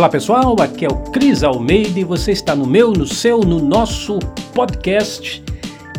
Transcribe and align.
Olá 0.00 0.08
pessoal, 0.08 0.56
aqui 0.62 0.86
é 0.86 0.88
o 0.88 0.96
Cris 1.12 1.42
Almeida 1.42 2.00
e 2.00 2.04
você 2.04 2.32
está 2.32 2.56
no 2.56 2.66
meu, 2.66 2.90
no 2.90 3.06
seu, 3.06 3.40
no 3.40 3.60
nosso 3.60 4.18
podcast. 4.54 5.44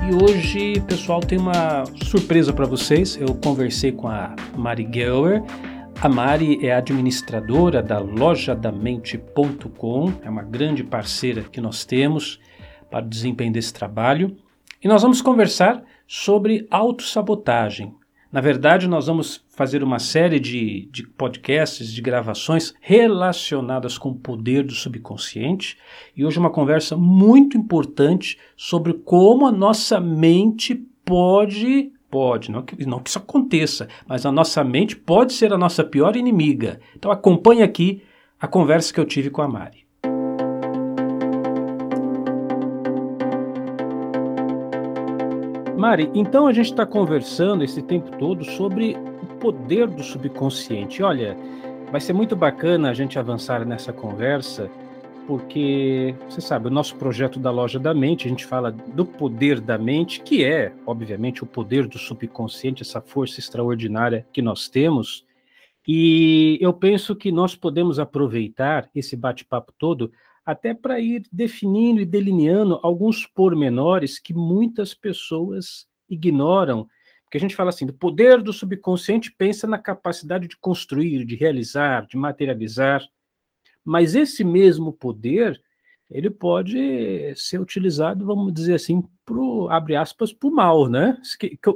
E 0.02 0.24
hoje, 0.24 0.82
pessoal, 0.88 1.20
tem 1.20 1.38
uma 1.38 1.84
surpresa 2.08 2.52
para 2.52 2.66
vocês. 2.66 3.16
Eu 3.16 3.36
conversei 3.36 3.92
com 3.92 4.08
a 4.08 4.36
Mari 4.58 4.90
Geller. 4.92 5.44
A 6.02 6.10
Mari 6.10 6.66
é 6.66 6.74
administradora 6.74 7.84
da 7.84 8.00
lojadamente.com, 8.00 10.14
é 10.24 10.30
uma 10.32 10.42
grande 10.42 10.84
parceira 10.84 11.44
que 11.44 11.62
nós 11.62 11.86
temos 11.86 12.40
para 12.90 13.06
o 13.06 13.08
desempenho 13.08 13.54
desse 13.54 13.72
trabalho. 13.72 14.36
E 14.84 14.88
nós 14.88 15.04
vamos 15.04 15.22
conversar 15.22 15.84
sobre 16.08 16.66
autossabotagem. 16.72 17.94
Na 18.32 18.40
verdade, 18.40 18.88
nós 18.88 19.08
vamos 19.08 19.44
fazer 19.50 19.84
uma 19.84 20.00
série 20.00 20.40
de, 20.40 20.88
de 20.90 21.06
podcasts, 21.06 21.92
de 21.92 22.02
gravações 22.02 22.74
relacionadas 22.80 23.98
com 23.98 24.10
o 24.10 24.16
poder 24.16 24.64
do 24.64 24.72
subconsciente 24.72 25.78
e 26.16 26.26
hoje 26.26 26.40
uma 26.40 26.50
conversa 26.50 26.96
muito 26.96 27.58
importante 27.58 28.40
sobre 28.56 28.94
como 28.94 29.46
a 29.46 29.52
nossa 29.52 30.00
mente 30.00 30.76
pode 31.04 31.92
pode, 32.10 32.52
não 32.52 32.62
que, 32.62 32.86
não 32.86 33.00
que 33.00 33.10
isso 33.10 33.18
aconteça, 33.18 33.88
mas 34.06 34.26
a 34.26 34.32
nossa 34.34 34.62
mente 34.66 34.98
pode 34.98 35.32
ser 35.32 35.54
a 35.54 35.58
nossa 35.58 35.82
pior 35.82 36.18
inimiga. 36.18 36.80
Então 36.94 37.10
acompanhe 37.10 37.64
aqui 37.64 38.04
a 38.40 38.48
conversa 38.48 38.94
que 38.94 39.00
eu 39.00 39.06
tive 39.06 39.30
com 39.30 39.42
a 39.42 39.48
Mari. 39.48 39.81
Mari, 45.82 46.12
então 46.14 46.46
a 46.46 46.54
gente 46.54 46.68
está 46.68 46.86
conversando 46.86 47.64
esse 47.64 47.82
tempo 47.82 48.16
todo 48.18 48.46
sobre 48.46 48.96
o 48.96 49.26
poder 49.40 49.88
do 49.88 50.04
subconsciente. 50.04 51.02
Olha, 51.02 51.36
vai 51.92 52.00
ser 52.00 52.14
muito 52.14 52.36
bacana 52.36 52.92
a 52.92 52.94
gente 52.94 53.18
avançar 53.18 53.66
nessa 53.66 53.92
conversa, 53.92 54.70
porque 55.26 56.14
você 56.30 56.40
sabe, 56.40 56.68
o 56.68 56.70
nosso 56.70 56.96
projeto 56.98 57.40
da 57.40 57.50
Loja 57.50 57.80
da 57.80 57.96
Mente, 57.96 58.28
a 58.28 58.30
gente 58.30 58.46
fala 58.46 58.72
do 58.72 59.04
poder 59.04 59.60
da 59.60 59.76
mente, 59.76 60.22
que 60.22 60.46
é, 60.46 60.72
obviamente, 60.86 61.44
o 61.44 61.48
poder 61.48 61.88
do 61.88 61.98
subconsciente, 61.98 62.84
essa 62.84 63.02
força 63.02 63.40
extraordinária 63.40 64.28
que 64.32 64.40
nós 64.44 64.70
temos. 64.70 65.26
E 65.88 66.60
eu 66.62 66.74
penso 66.74 67.16
que 67.16 67.32
nós 67.32 67.56
podemos 67.56 67.98
aproveitar 67.98 68.88
esse 68.94 69.16
bate-papo 69.16 69.74
todo 69.80 70.12
até 70.46 70.74
para 70.74 71.00
ir 71.00 71.24
definindo 71.32 72.02
e 72.02 72.06
delineando 72.06 72.80
alguns 72.82 73.26
pormenores 73.26 74.20
que 74.20 74.34
muitas 74.34 74.94
pessoas 74.94 75.88
ignoram. 76.10 76.88
Porque 77.24 77.38
a 77.38 77.40
gente 77.40 77.56
fala 77.56 77.70
assim, 77.70 77.86
do 77.86 77.94
poder 77.94 78.42
do 78.42 78.52
subconsciente 78.52 79.34
pensa 79.38 79.66
na 79.66 79.78
capacidade 79.78 80.48
de 80.48 80.58
construir, 80.58 81.24
de 81.26 81.36
realizar, 81.36 82.06
de 82.08 82.18
materializar. 82.18 83.08
Mas 83.86 84.16
esse 84.16 84.44
mesmo 84.44 84.92
poder, 84.92 85.62
ele 86.10 86.30
pode 86.30 87.34
ser 87.36 87.60
utilizado, 87.60 88.26
vamos 88.26 88.54
dizer 88.54 88.74
assim, 88.74 89.02
pro, 89.24 89.70
abre 89.70 89.96
aspas, 89.96 90.34
para 90.34 90.50
o 90.50 90.54
mal, 90.54 90.90
né? 90.90 91.18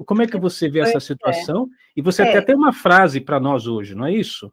Como 0.06 0.22
é 0.22 0.28
que 0.28 0.38
você 0.38 0.68
vê 0.68 0.80
essa 0.80 0.98
é. 0.98 1.02
situação? 1.02 1.70
E 1.96 2.02
você 2.02 2.24
é. 2.24 2.30
até 2.30 2.42
tem 2.42 2.56
uma 2.56 2.74
frase 2.74 3.22
para 3.22 3.40
nós 3.40 3.66
hoje, 3.66 3.96
não 3.96 4.06
é 4.06 4.14
isso? 4.14 4.52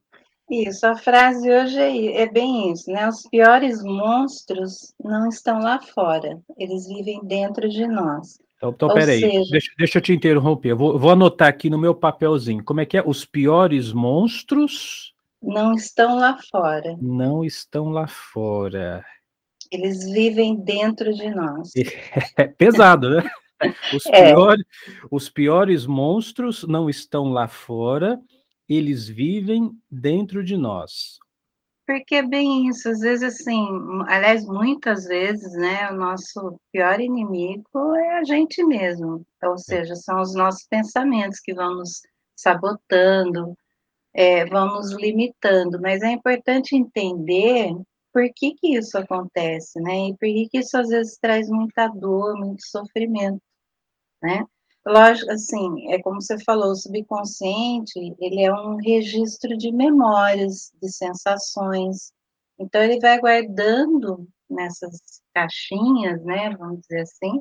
Isso, 0.51 0.87
a 0.87 0.97
frase 0.97 1.51
hoje 1.51 1.79
é, 1.79 2.23
é, 2.23 2.31
bem 2.31 2.73
isso, 2.73 2.91
né? 2.91 3.09
Os 3.09 3.23
piores 3.29 3.83
monstros 3.83 4.95
não 5.03 5.29
estão 5.29 5.61
lá 5.61 5.81
fora, 5.81 6.39
eles 6.59 6.87
vivem 6.87 7.21
dentro 7.25 7.69
de 7.69 7.87
nós. 7.87 8.39
Então, 8.57 8.71
então 8.71 8.95
peraí, 8.95 9.21
seja... 9.21 9.51
deixa, 9.51 9.73
deixa 9.79 9.99
eu 9.99 10.03
te 10.03 10.13
interromper, 10.13 10.71
eu 10.71 10.77
vou, 10.77 10.99
vou 10.99 11.11
anotar 11.11 11.49
aqui 11.49 11.71
no 11.71 11.79
meu 11.79 11.95
papelzinho. 11.95 12.63
Como 12.63 12.81
é 12.81 12.87
que 12.87 12.99
é? 12.99 13.03
Os 13.05 13.25
piores 13.25 13.93
monstros... 13.93 15.13
Não 15.43 15.73
estão 15.73 16.17
lá 16.17 16.39
fora. 16.51 16.97
Não 17.01 17.45
estão 17.45 17.89
lá 17.89 18.07
fora. 18.07 19.05
Eles 19.73 20.05
vivem 20.09 20.55
dentro 20.55 21.13
de 21.13 21.31
nós. 21.31 21.71
É 22.37 22.47
pesado, 22.47 23.11
né? 23.11 23.29
Os, 23.95 24.07
é. 24.07 24.33
piores, 24.33 24.65
os 25.11 25.29
piores 25.29 25.87
monstros 25.87 26.65
não 26.65 26.91
estão 26.91 27.33
lá 27.33 27.47
fora, 27.47 28.19
eles 28.69 29.09
vivem 29.09 29.71
dentro 29.91 30.45
de 30.45 30.57
nós. 30.57 31.19
Porque 31.87 32.15
é 32.15 32.23
bem 32.23 32.69
isso, 32.69 32.89
às 32.89 33.01
vezes 33.01 33.23
assim, 33.41 33.67
aliás, 34.07 34.47
muitas 34.47 35.05
vezes, 35.05 35.53
né, 35.55 35.91
o 35.91 35.97
nosso 35.97 36.59
pior 36.73 37.01
inimigo 37.01 37.95
é 37.97 38.19
a 38.19 38.25
gente 38.25 38.65
mesmo, 38.65 39.27
ou 39.43 39.55
é. 39.55 39.59
seja, 39.59 39.97
são 39.97 40.21
os 40.21 40.35
nossos 40.35 40.67
pensamentos 40.69 41.41
que 41.41 41.53
vão 41.53 41.75
nos 41.75 42.01
sabotando, 42.37 43.57
é, 44.15 44.47
vão 44.47 44.75
nos 44.75 44.93
limitando, 44.93 45.81
mas 45.81 46.03
é 46.03 46.13
importante 46.13 46.77
entender 46.77 47.75
por 48.13 48.25
que 48.35 48.55
que 48.55 48.77
isso 48.77 48.97
acontece, 48.97 49.81
né, 49.81 50.09
e 50.09 50.13
por 50.13 50.27
que 50.27 50.49
que 50.51 50.59
isso 50.59 50.79
às 50.79 50.89
vezes 50.89 51.19
traz 51.19 51.49
muita 51.49 51.89
dor, 51.89 52.37
muito 52.39 52.65
sofrimento, 52.65 53.43
né, 54.23 54.47
Lógico, 54.87 55.31
assim, 55.31 55.93
é 55.93 56.03
como 56.03 56.21
você 56.21 56.37
falou, 56.45 56.73
o 56.73 56.77
subconsciente, 56.77 57.93
ele 58.19 58.43
é 58.43 58.53
um 58.53 58.77
registro 58.77 59.57
de 59.57 59.71
memórias, 59.73 60.73
de 60.83 60.91
sensações. 60.91 62.13
Então, 62.59 62.83
ele 62.83 62.99
vai 62.99 63.21
guardando 63.21 64.27
nessas 64.51 65.23
caixinhas, 65.33 66.23
né, 66.25 66.51
vamos 66.57 66.81
dizer 66.81 67.03
assim, 67.03 67.41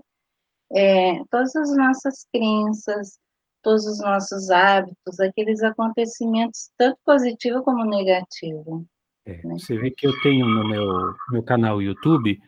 é, 0.74 1.24
todas 1.30 1.56
as 1.56 1.76
nossas 1.76 2.26
crenças, 2.32 3.20
todos 3.62 3.86
os 3.86 4.00
nossos 4.00 4.50
hábitos, 4.50 5.20
aqueles 5.20 5.62
acontecimentos, 5.64 6.72
tanto 6.78 6.98
positivo 7.06 7.64
como 7.64 7.84
negativo. 7.86 8.86
É, 9.26 9.46
né? 9.46 9.58
Você 9.60 9.78
vê 9.78 9.92
que 9.92 10.08
eu 10.08 10.20
tenho 10.22 10.48
no 10.48 10.68
meu, 10.68 11.14
meu 11.32 11.44
canal 11.44 11.82
YouTube 11.82 12.40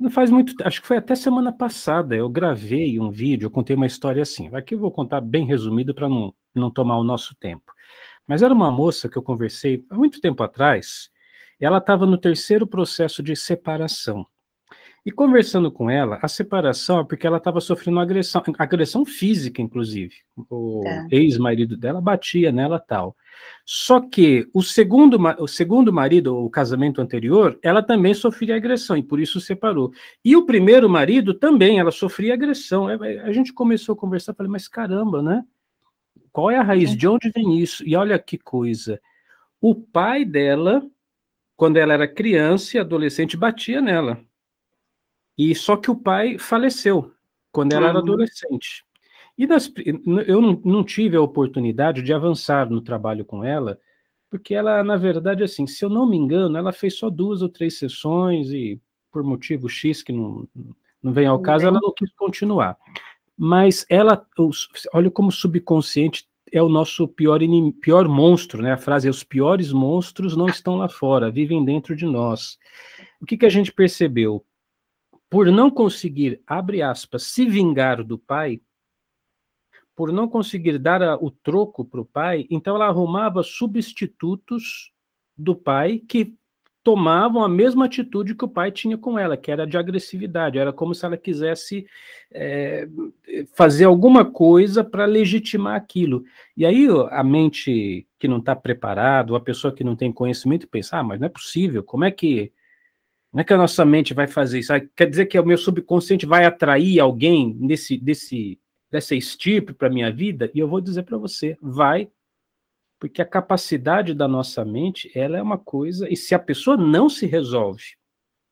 não 0.00 0.10
faz 0.10 0.30
muito, 0.30 0.54
acho 0.64 0.80
que 0.80 0.88
foi 0.88 0.96
até 0.96 1.14
semana 1.14 1.52
passada, 1.52 2.16
eu 2.16 2.26
gravei 2.28 2.98
um 2.98 3.10
vídeo, 3.10 3.46
eu 3.46 3.50
contei 3.50 3.76
uma 3.76 3.86
história 3.86 4.22
assim. 4.22 4.48
Aqui 4.54 4.74
eu 4.74 4.78
vou 4.78 4.90
contar 4.90 5.20
bem 5.20 5.44
resumido 5.44 5.94
para 5.94 6.08
não, 6.08 6.34
não 6.54 6.70
tomar 6.70 6.98
o 6.98 7.04
nosso 7.04 7.36
tempo. 7.36 7.70
Mas 8.26 8.42
era 8.42 8.54
uma 8.54 8.70
moça 8.70 9.10
que 9.10 9.18
eu 9.18 9.22
conversei 9.22 9.84
há 9.90 9.94
muito 9.94 10.18
tempo 10.18 10.42
atrás, 10.42 11.10
ela 11.60 11.76
estava 11.76 12.06
no 12.06 12.16
terceiro 12.16 12.66
processo 12.66 13.22
de 13.22 13.36
separação. 13.36 14.26
E 15.04 15.10
conversando 15.10 15.72
com 15.72 15.88
ela, 15.88 16.18
a 16.20 16.28
separação 16.28 17.00
é 17.00 17.04
porque 17.04 17.26
ela 17.26 17.38
estava 17.38 17.58
sofrendo 17.60 17.98
agressão, 17.98 18.42
agressão 18.58 19.04
física, 19.04 19.62
inclusive. 19.62 20.14
O 20.50 20.82
é. 20.86 21.06
ex-marido 21.10 21.74
dela 21.74 22.02
batia 22.02 22.52
nela 22.52 22.78
tal. 22.78 23.16
Só 23.64 24.00
que 24.00 24.46
o 24.52 24.62
segundo, 24.62 25.18
o 25.38 25.46
segundo 25.46 25.90
marido, 25.90 26.36
o 26.36 26.50
casamento 26.50 27.00
anterior, 27.00 27.58
ela 27.62 27.82
também 27.82 28.12
sofria 28.12 28.56
agressão 28.56 28.96
e 28.96 29.02
por 29.02 29.18
isso 29.18 29.40
separou. 29.40 29.90
E 30.22 30.36
o 30.36 30.44
primeiro 30.44 30.88
marido 30.88 31.32
também, 31.32 31.78
ela 31.78 31.90
sofria 31.90 32.34
agressão. 32.34 32.90
É, 32.90 33.14
é, 33.14 33.20
a 33.20 33.32
gente 33.32 33.54
começou 33.54 33.94
a 33.94 33.98
conversar, 33.98 34.34
falei, 34.34 34.52
mas 34.52 34.68
caramba, 34.68 35.22
né? 35.22 35.42
Qual 36.30 36.50
é 36.50 36.58
a 36.58 36.62
raiz? 36.62 36.94
De 36.94 37.08
onde 37.08 37.30
vem 37.30 37.58
isso? 37.58 37.82
E 37.86 37.96
olha 37.96 38.18
que 38.18 38.36
coisa. 38.36 39.00
O 39.60 39.74
pai 39.74 40.26
dela, 40.26 40.82
quando 41.56 41.78
ela 41.78 41.94
era 41.94 42.06
criança 42.06 42.76
e 42.76 42.80
adolescente, 42.80 43.36
batia 43.36 43.80
nela. 43.80 44.20
E 45.40 45.54
só 45.54 45.74
que 45.74 45.90
o 45.90 45.96
pai 45.96 46.36
faleceu 46.36 47.14
quando 47.50 47.72
ela 47.72 47.84
uhum. 47.84 47.88
era 47.88 47.98
adolescente. 48.00 48.84
E 49.38 49.48
eu 50.26 50.42
não, 50.42 50.60
não, 50.62 50.84
tive 50.84 51.16
a 51.16 51.22
oportunidade 51.22 52.02
de 52.02 52.12
avançar 52.12 52.68
no 52.68 52.82
trabalho 52.82 53.24
com 53.24 53.42
ela, 53.42 53.78
porque 54.28 54.54
ela, 54.54 54.84
na 54.84 54.98
verdade, 54.98 55.42
assim, 55.42 55.66
se 55.66 55.82
eu 55.82 55.88
não 55.88 56.06
me 56.06 56.14
engano, 56.14 56.58
ela 56.58 56.74
fez 56.74 56.98
só 56.98 57.08
duas 57.08 57.40
ou 57.40 57.48
três 57.48 57.78
sessões 57.78 58.50
e 58.50 58.78
por 59.10 59.22
motivo 59.22 59.66
X 59.66 60.02
que 60.02 60.12
não, 60.12 60.46
não 61.02 61.10
vem 61.10 61.26
ao 61.26 61.40
caso, 61.40 61.66
ela 61.66 61.80
não 61.80 61.94
quis 61.94 62.12
continuar. 62.12 62.76
Mas 63.34 63.86
ela, 63.88 64.22
olha 64.92 65.10
como 65.10 65.30
o 65.30 65.32
subconsciente 65.32 66.28
é 66.52 66.62
o 66.62 66.68
nosso 66.68 67.08
pior, 67.08 67.40
inim, 67.40 67.72
pior 67.72 68.06
monstro, 68.06 68.60
né? 68.60 68.72
A 68.72 68.78
frase 68.78 69.08
é: 69.08 69.10
os 69.10 69.24
piores 69.24 69.72
monstros 69.72 70.36
não 70.36 70.48
estão 70.48 70.76
lá 70.76 70.88
fora, 70.90 71.30
vivem 71.30 71.64
dentro 71.64 71.96
de 71.96 72.04
nós. 72.04 72.58
O 73.22 73.24
que, 73.24 73.38
que 73.38 73.46
a 73.46 73.50
gente 73.50 73.72
percebeu? 73.72 74.44
Por 75.30 75.46
não 75.46 75.70
conseguir, 75.70 76.42
abre 76.44 76.82
aspas, 76.82 77.22
se 77.22 77.46
vingar 77.46 78.02
do 78.02 78.18
pai, 78.18 78.60
por 79.94 80.12
não 80.12 80.28
conseguir 80.28 80.76
dar 80.76 81.00
a, 81.02 81.14
o 81.14 81.30
troco 81.30 81.84
para 81.84 82.00
o 82.00 82.04
pai, 82.04 82.46
então 82.50 82.74
ela 82.74 82.86
arrumava 82.86 83.44
substitutos 83.44 84.92
do 85.38 85.54
pai 85.54 85.98
que 85.98 86.34
tomavam 86.82 87.44
a 87.44 87.48
mesma 87.48 87.84
atitude 87.84 88.34
que 88.34 88.44
o 88.44 88.48
pai 88.48 88.72
tinha 88.72 88.96
com 88.96 89.18
ela, 89.18 89.36
que 89.36 89.52
era 89.52 89.66
de 89.66 89.76
agressividade, 89.76 90.58
era 90.58 90.72
como 90.72 90.94
se 90.94 91.04
ela 91.04 91.16
quisesse 91.16 91.86
é, 92.32 92.88
fazer 93.52 93.84
alguma 93.84 94.24
coisa 94.24 94.82
para 94.82 95.04
legitimar 95.04 95.76
aquilo. 95.76 96.24
E 96.56 96.64
aí 96.64 96.88
a 97.10 97.22
mente 97.22 98.06
que 98.18 98.26
não 98.26 98.38
está 98.38 98.56
preparada, 98.56 99.36
a 99.36 99.40
pessoa 99.40 99.74
que 99.74 99.84
não 99.84 99.94
tem 99.94 100.10
conhecimento, 100.10 100.66
pensa, 100.66 100.98
ah, 100.98 101.02
mas 101.02 101.20
não 101.20 101.26
é 101.26 101.30
possível, 101.30 101.84
como 101.84 102.04
é 102.04 102.10
que 102.10 102.50
como 103.30 103.40
é 103.40 103.44
que 103.44 103.52
a 103.52 103.56
nossa 103.56 103.84
mente 103.84 104.12
vai 104.12 104.26
fazer 104.26 104.58
isso? 104.58 104.72
Quer 104.96 105.08
dizer 105.08 105.26
que 105.26 105.38
o 105.38 105.46
meu 105.46 105.56
subconsciente 105.56 106.26
vai 106.26 106.44
atrair 106.44 106.98
alguém 106.98 107.52
desse, 107.66 107.96
desse, 107.96 108.58
dessa 108.90 109.14
estirpe 109.14 109.72
para 109.72 109.86
a 109.86 109.90
minha 109.90 110.10
vida? 110.10 110.50
E 110.52 110.58
eu 110.58 110.66
vou 110.66 110.80
dizer 110.80 111.04
para 111.04 111.16
você, 111.16 111.56
vai. 111.62 112.10
Porque 112.98 113.22
a 113.22 113.26
capacidade 113.26 114.14
da 114.14 114.26
nossa 114.26 114.64
mente, 114.64 115.10
ela 115.14 115.38
é 115.38 115.42
uma 115.42 115.56
coisa, 115.56 116.08
e 116.12 116.16
se 116.16 116.34
a 116.34 116.38
pessoa 116.38 116.76
não 116.76 117.08
se 117.08 117.24
resolve, 117.24 117.96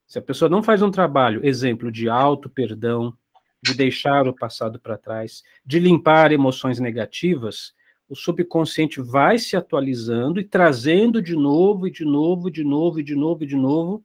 se 0.06 0.19
a 0.19 0.22
pessoa 0.22 0.48
não 0.48 0.62
faz 0.62 0.81
um 0.81 0.90
trabalho, 0.90 1.44
exemplo, 1.44 1.90
de 1.90 2.08
auto-perdão, 2.08 3.12
de 3.60 3.74
deixar 3.74 4.28
o 4.28 4.32
passado 4.32 4.78
para 4.81 4.96
trás, 4.96 5.42
de 5.66 5.81
limpar 5.81 6.31
emoções 6.31 6.78
negativas, 6.78 7.74
o 8.08 8.14
subconsciente 8.14 9.02
vai 9.02 9.38
se 9.38 9.56
atualizando 9.56 10.40
e 10.40 10.44
trazendo 10.44 11.20
de 11.20 11.34
novo, 11.34 11.86
e 11.86 11.90
de 11.90 12.04
novo, 12.04 12.48
de 12.50 12.62
novo, 12.62 13.00
e 13.00 13.02
de 13.02 13.14
novo, 13.14 13.42
e 13.44 13.46
de 13.46 13.56
novo, 13.56 14.04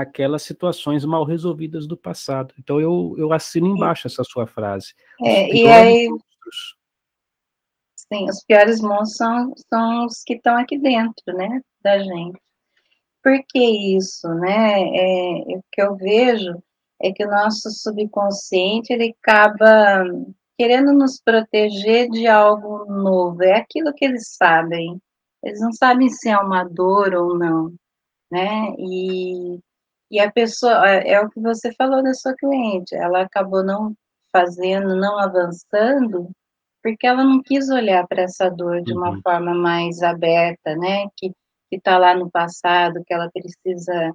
aquelas 0.00 0.42
situações 0.42 1.04
mal 1.04 1.24
resolvidas 1.24 1.86
do 1.86 1.96
passado. 1.96 2.54
Então 2.58 2.80
eu, 2.80 3.14
eu 3.18 3.32
assino 3.32 3.66
embaixo 3.66 4.06
essa 4.06 4.22
sua 4.22 4.46
frase. 4.46 4.94
É, 5.24 5.52
e 5.52 5.66
aí, 5.66 6.08
monstros. 6.08 6.76
sim, 7.96 8.28
os 8.28 8.44
piores 8.44 8.80
monstros 8.80 9.16
são, 9.16 9.54
são 9.68 10.06
os 10.06 10.22
que 10.24 10.34
estão 10.34 10.56
aqui 10.56 10.78
dentro, 10.78 11.34
né, 11.34 11.60
da 11.82 11.98
gente. 11.98 12.40
Por 13.22 13.42
que 13.48 13.96
isso, 13.96 14.28
né? 14.34 14.82
É, 14.82 15.56
o 15.56 15.62
que 15.72 15.82
eu 15.82 15.96
vejo 15.96 16.62
é 17.02 17.12
que 17.12 17.24
o 17.24 17.30
nosso 17.30 17.68
subconsciente 17.70 18.92
ele 18.92 19.14
acaba 19.20 20.04
querendo 20.56 20.92
nos 20.92 21.20
proteger 21.20 22.08
de 22.08 22.26
algo 22.28 22.84
novo. 22.86 23.42
É 23.42 23.56
aquilo 23.56 23.92
que 23.92 24.04
eles 24.04 24.36
sabem. 24.36 25.00
Eles 25.42 25.60
não 25.60 25.72
sabem 25.72 26.08
se 26.08 26.28
é 26.28 26.38
uma 26.38 26.64
dor 26.64 27.14
ou 27.14 27.36
não, 27.36 27.74
né? 28.30 28.74
E 28.78 29.60
e 30.10 30.20
a 30.20 30.30
pessoa, 30.30 30.88
é, 30.88 31.12
é 31.12 31.20
o 31.20 31.28
que 31.28 31.40
você 31.40 31.72
falou 31.74 32.02
da 32.02 32.14
sua 32.14 32.34
cliente, 32.34 32.94
ela 32.94 33.22
acabou 33.22 33.62
não 33.62 33.94
fazendo, 34.32 34.96
não 34.96 35.18
avançando, 35.18 36.30
porque 36.82 37.06
ela 37.06 37.24
não 37.24 37.42
quis 37.42 37.68
olhar 37.68 38.06
para 38.06 38.22
essa 38.22 38.48
dor 38.48 38.82
de 38.82 38.92
uma 38.92 39.10
uhum. 39.10 39.22
forma 39.22 39.54
mais 39.54 40.02
aberta, 40.02 40.76
né? 40.76 41.06
Que 41.16 41.32
está 41.70 41.98
lá 41.98 42.14
no 42.14 42.30
passado, 42.30 43.02
que 43.06 43.12
ela 43.12 43.30
precisa 43.30 44.14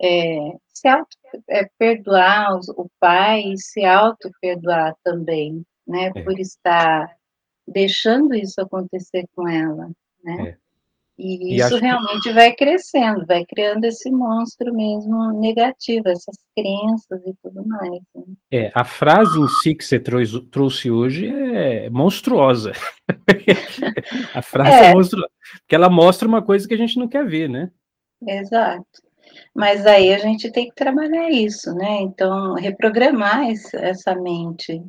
é, 0.00 0.38
se 0.68 0.88
auto, 0.88 1.16
é, 1.48 1.68
perdoar 1.78 2.58
o 2.76 2.88
pai 3.00 3.42
e 3.42 3.58
se 3.58 3.84
auto-perdoar 3.84 4.94
também, 5.02 5.64
né? 5.86 6.12
É. 6.14 6.22
Por 6.22 6.38
estar 6.38 7.14
deixando 7.66 8.34
isso 8.34 8.60
acontecer 8.60 9.26
com 9.34 9.48
ela, 9.48 9.90
né? 10.22 10.56
É. 11.18 11.22
E 11.22 11.56
isso 11.56 11.76
realmente 11.78 12.24
que... 12.24 12.32
vai 12.32 12.54
crescendo, 12.54 13.24
vai 13.26 13.44
criando 13.44 13.84
esse 13.84 14.10
monstro 14.10 14.72
mesmo 14.74 15.32
negativo, 15.40 16.08
essas 16.08 16.36
crenças 16.54 17.20
e 17.26 17.34
tudo 17.42 17.66
mais. 17.66 18.00
Né? 18.14 18.24
É, 18.50 18.72
a 18.74 18.84
frase 18.84 19.38
em 19.38 19.48
si 19.48 19.74
que 19.74 19.84
você 19.84 19.98
trouxe, 19.98 20.40
trouxe 20.50 20.90
hoje 20.90 21.26
é 21.26 21.88
monstruosa. 21.90 22.72
a 24.34 24.42
frase 24.42 24.70
é. 24.70 24.90
é 24.90 24.94
monstruosa, 24.94 25.30
porque 25.60 25.74
ela 25.74 25.88
mostra 25.88 26.28
uma 26.28 26.42
coisa 26.42 26.68
que 26.68 26.74
a 26.74 26.78
gente 26.78 26.98
não 26.98 27.08
quer 27.08 27.26
ver, 27.26 27.48
né? 27.48 27.70
Exato. 28.26 29.06
Mas 29.54 29.86
aí 29.86 30.14
a 30.14 30.18
gente 30.18 30.50
tem 30.50 30.68
que 30.68 30.74
trabalhar 30.74 31.30
isso, 31.30 31.74
né? 31.74 32.00
Então, 32.02 32.54
reprogramar 32.54 33.50
essa 33.74 34.14
mente, 34.14 34.82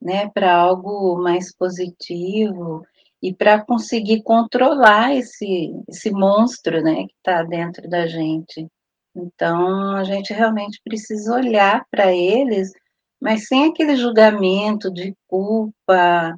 né, 0.00 0.28
para 0.30 0.52
algo 0.52 1.20
mais 1.22 1.54
positivo, 1.54 2.82
e 3.22 3.32
para 3.32 3.64
conseguir 3.64 4.22
controlar 4.22 5.14
esse, 5.14 5.72
esse 5.88 6.10
monstro, 6.10 6.82
né, 6.82 7.06
que 7.06 7.14
está 7.16 7.42
dentro 7.44 7.88
da 7.88 8.06
gente. 8.06 8.66
Então, 9.14 9.94
a 9.96 10.04
gente 10.04 10.32
realmente 10.32 10.80
precisa 10.84 11.34
olhar 11.34 11.84
para 11.90 12.12
eles, 12.12 12.72
mas 13.20 13.46
sem 13.46 13.66
aquele 13.66 13.94
julgamento 13.94 14.92
de 14.92 15.14
culpa, 15.28 16.34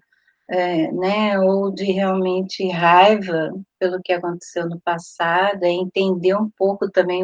é, 0.48 0.92
né, 0.92 1.38
ou 1.40 1.72
de 1.72 1.84
realmente 1.84 2.69
raiva 2.69 3.50
pelo 3.78 4.00
que 4.02 4.12
aconteceu 4.12 4.69
no 4.69 4.78
passado, 4.80 5.64
é 5.64 5.70
entender 5.70 6.34
um 6.34 6.50
pouco 6.58 6.90
também, 6.90 7.22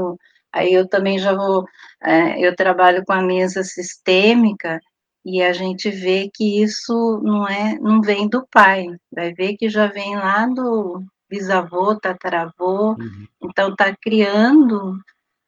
aí 0.52 0.72
eu 0.72 0.88
também 0.88 1.18
já 1.18 1.34
vou, 1.34 1.64
é, 2.02 2.40
eu 2.40 2.56
trabalho 2.56 3.04
com 3.04 3.12
a 3.12 3.22
mesa 3.22 3.62
sistêmica, 3.62 4.80
e 5.24 5.42
a 5.42 5.52
gente 5.52 5.90
vê 5.90 6.30
que 6.32 6.62
isso 6.62 7.20
não 7.22 7.46
é, 7.46 7.78
não 7.78 8.00
vem 8.00 8.28
do 8.28 8.46
pai, 8.50 8.86
vai 9.12 9.32
ver 9.32 9.56
que 9.56 9.68
já 9.68 9.86
vem 9.86 10.16
lá 10.16 10.46
do 10.46 11.04
bisavô, 11.28 11.94
tataravô, 11.94 12.92
uhum. 12.92 13.26
então 13.42 13.70
está 13.70 13.94
criando, 13.94 14.98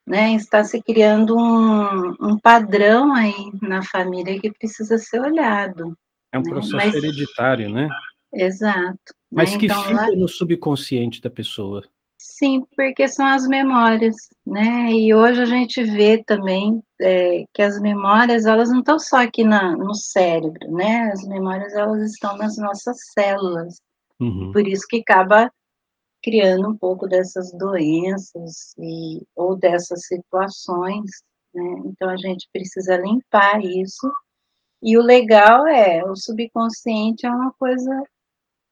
né, 0.07 0.35
está 0.35 0.63
se 0.63 0.81
criando 0.83 1.37
um, 1.37 2.11
um, 2.21 2.39
padrão 2.39 3.13
aí 3.15 3.51
na 3.61 3.83
família 3.83 4.39
que 4.41 4.53
precisa 4.53 4.99
ser 4.99 5.21
olhado. 5.21 5.97
É 6.33 6.39
um 6.39 6.43
né? 6.43 6.51
processo 6.51 6.77
Mas, 6.77 6.95
hereditário, 6.95 7.71
né? 7.71 7.89
Exato. 8.33 9.15
Mas 9.31 9.53
né? 9.53 9.59
que 9.59 9.67
então, 9.67 9.83
fica 9.83 9.95
lá... 9.95 10.07
no 10.09 10.29
subconsciente 10.29 11.21
da 11.21 11.31
pessoa. 11.31 11.83
Sim, 12.43 12.67
porque 12.75 13.07
são 13.07 13.25
as 13.25 13.47
memórias, 13.47 14.17
né? 14.45 14.91
E 14.91 15.15
hoje 15.15 15.43
a 15.43 15.45
gente 15.45 15.81
vê 15.85 16.25
também 16.25 16.83
é, 17.01 17.45
que 17.55 17.63
as 17.63 17.81
memórias, 17.81 18.47
elas 18.47 18.69
não 18.69 18.81
estão 18.81 18.99
só 18.99 19.19
aqui 19.19 19.45
na, 19.45 19.77
no 19.77 19.95
cérebro, 19.95 20.73
né? 20.73 21.13
As 21.13 21.25
memórias, 21.25 21.73
elas 21.73 22.03
estão 22.11 22.37
nas 22.37 22.57
nossas 22.57 22.97
células. 23.17 23.81
Uhum. 24.19 24.51
Por 24.51 24.67
isso 24.67 24.85
que 24.89 25.05
acaba 25.09 25.53
criando 26.21 26.69
um 26.69 26.77
pouco 26.77 27.07
dessas 27.07 27.53
doenças 27.53 28.75
e, 28.77 29.25
ou 29.37 29.57
dessas 29.57 30.05
situações, 30.09 31.11
né? 31.55 31.83
Então 31.85 32.11
a 32.11 32.17
gente 32.17 32.49
precisa 32.53 32.97
limpar 32.97 33.65
isso. 33.65 34.13
E 34.83 34.99
o 34.99 35.01
legal 35.01 35.65
é, 35.69 36.03
o 36.05 36.17
subconsciente 36.17 37.25
é 37.25 37.31
uma 37.31 37.53
coisa 37.53 38.03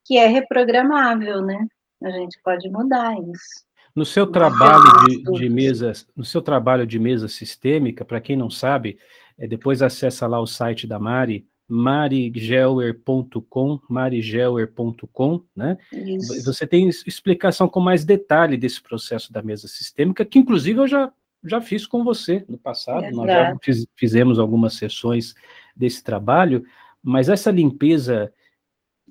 que 0.05 0.19
é 0.19 0.27
reprogramável, 0.27 1.41
né? 1.41 1.69
A 2.03 2.11
gente 2.11 2.41
pode 2.43 2.69
mudar 2.69 3.15
isso. 3.21 3.65
No 3.95 4.05
seu 4.05 4.27
trabalho 4.27 5.07
de, 5.07 5.23
de 5.23 5.49
mesa, 5.49 5.93
no 6.17 6.25
seu 6.25 6.41
trabalho 6.41 6.87
de 6.87 6.99
mesa 6.99 7.29
sistêmica, 7.29 8.05
para 8.05 8.21
quem 8.21 8.37
não 8.37 8.49
sabe, 8.49 8.99
é, 9.37 9.47
depois 9.47 9.83
acessa 9.83 10.27
lá 10.27 10.41
o 10.41 10.47
site 10.47 10.87
da 10.87 10.99
Mari, 10.99 11.47
marigelwer.com, 11.69 13.81
marigelwer.com, 13.89 15.43
né? 15.55 15.77
Isso. 15.93 16.45
Você 16.45 16.67
tem 16.67 16.89
explicação 16.89 17.69
com 17.69 17.81
mais 17.81 18.05
detalhe 18.05 18.57
desse 18.57 18.83
processo 18.83 19.33
da 19.33 19.43
mesa 19.43 19.69
sistêmica, 19.69 20.25
que 20.25 20.39
inclusive 20.39 20.81
eu 20.81 20.89
já, 20.89 21.13
já 21.45 21.61
fiz 21.61 21.87
com 21.87 22.03
você 22.03 22.45
no 22.49 22.59
passado, 22.59 23.05
Exato. 23.05 23.17
nós 23.17 23.29
já 23.29 23.57
fiz, 23.63 23.87
fizemos 23.95 24.39
algumas 24.39 24.75
sessões 24.75 25.35
desse 25.77 26.03
trabalho, 26.03 26.65
mas 27.03 27.29
essa 27.29 27.51
limpeza 27.51 28.33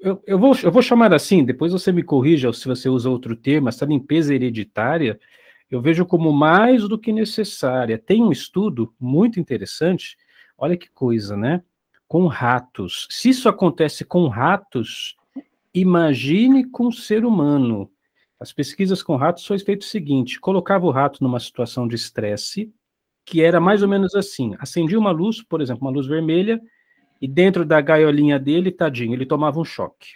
eu, 0.02 0.24
eu, 0.26 0.40
vou, 0.40 0.56
eu 0.64 0.72
vou 0.72 0.82
chamar 0.82 1.14
assim, 1.14 1.44
depois 1.44 1.72
você 1.72 1.92
me 1.92 2.04
corrija 2.04 2.52
se 2.54 2.68
você 2.68 2.90
usa 2.90 3.10
outro 3.10 3.36
termo, 3.36 3.70
essa 3.70 3.86
limpeza 3.86 4.34
hereditária, 4.34 5.20
eu 5.70 5.82
vejo 5.82 6.06
como 6.06 6.32
mais 6.32 6.88
do 6.88 6.98
que 6.98 7.12
necessária. 7.12 7.98
Tem 7.98 8.24
um 8.24 8.32
estudo 8.32 8.94
muito 9.00 9.40
interessante, 9.40 10.18
olha 10.58 10.76
que 10.76 10.90
coisa, 10.90 11.38
né? 11.38 11.64
Com 12.08 12.26
ratos. 12.26 13.08
Se 13.12 13.30
isso 13.30 13.48
acontece 13.48 14.04
com 14.04 14.28
ratos, 14.28 15.16
imagine 15.74 16.66
com 16.66 16.88
o 16.88 16.94
ser 16.94 17.24
humano. 17.24 17.90
As 18.40 18.52
pesquisas 18.52 19.04
com 19.04 19.16
ratos 19.16 19.46
foi 19.46 19.60
feito 19.60 19.82
o 19.82 19.86
seguinte: 19.86 20.40
colocava 20.40 20.86
o 20.86 20.92
rato 20.92 21.22
numa 21.22 21.40
situação 21.40 21.88
de 21.88 21.96
estresse, 21.96 22.74
que 23.24 23.44
era 23.44 23.60
mais 23.60 23.84
ou 23.84 23.88
menos 23.88 24.16
assim: 24.16 24.56
acendia 24.60 24.98
uma 24.98 25.12
luz, 25.12 25.44
por 25.44 25.62
exemplo, 25.62 25.86
uma 25.86 25.94
luz 25.94 26.08
vermelha, 26.08 26.60
e 27.22 27.28
dentro 27.28 27.66
da 27.66 27.82
gaiolinha 27.82 28.40
dele, 28.40 28.72
tadinho, 28.72 29.14
ele 29.14 29.26
tomava 29.26 29.60
um 29.60 29.66
choque. 29.66 30.14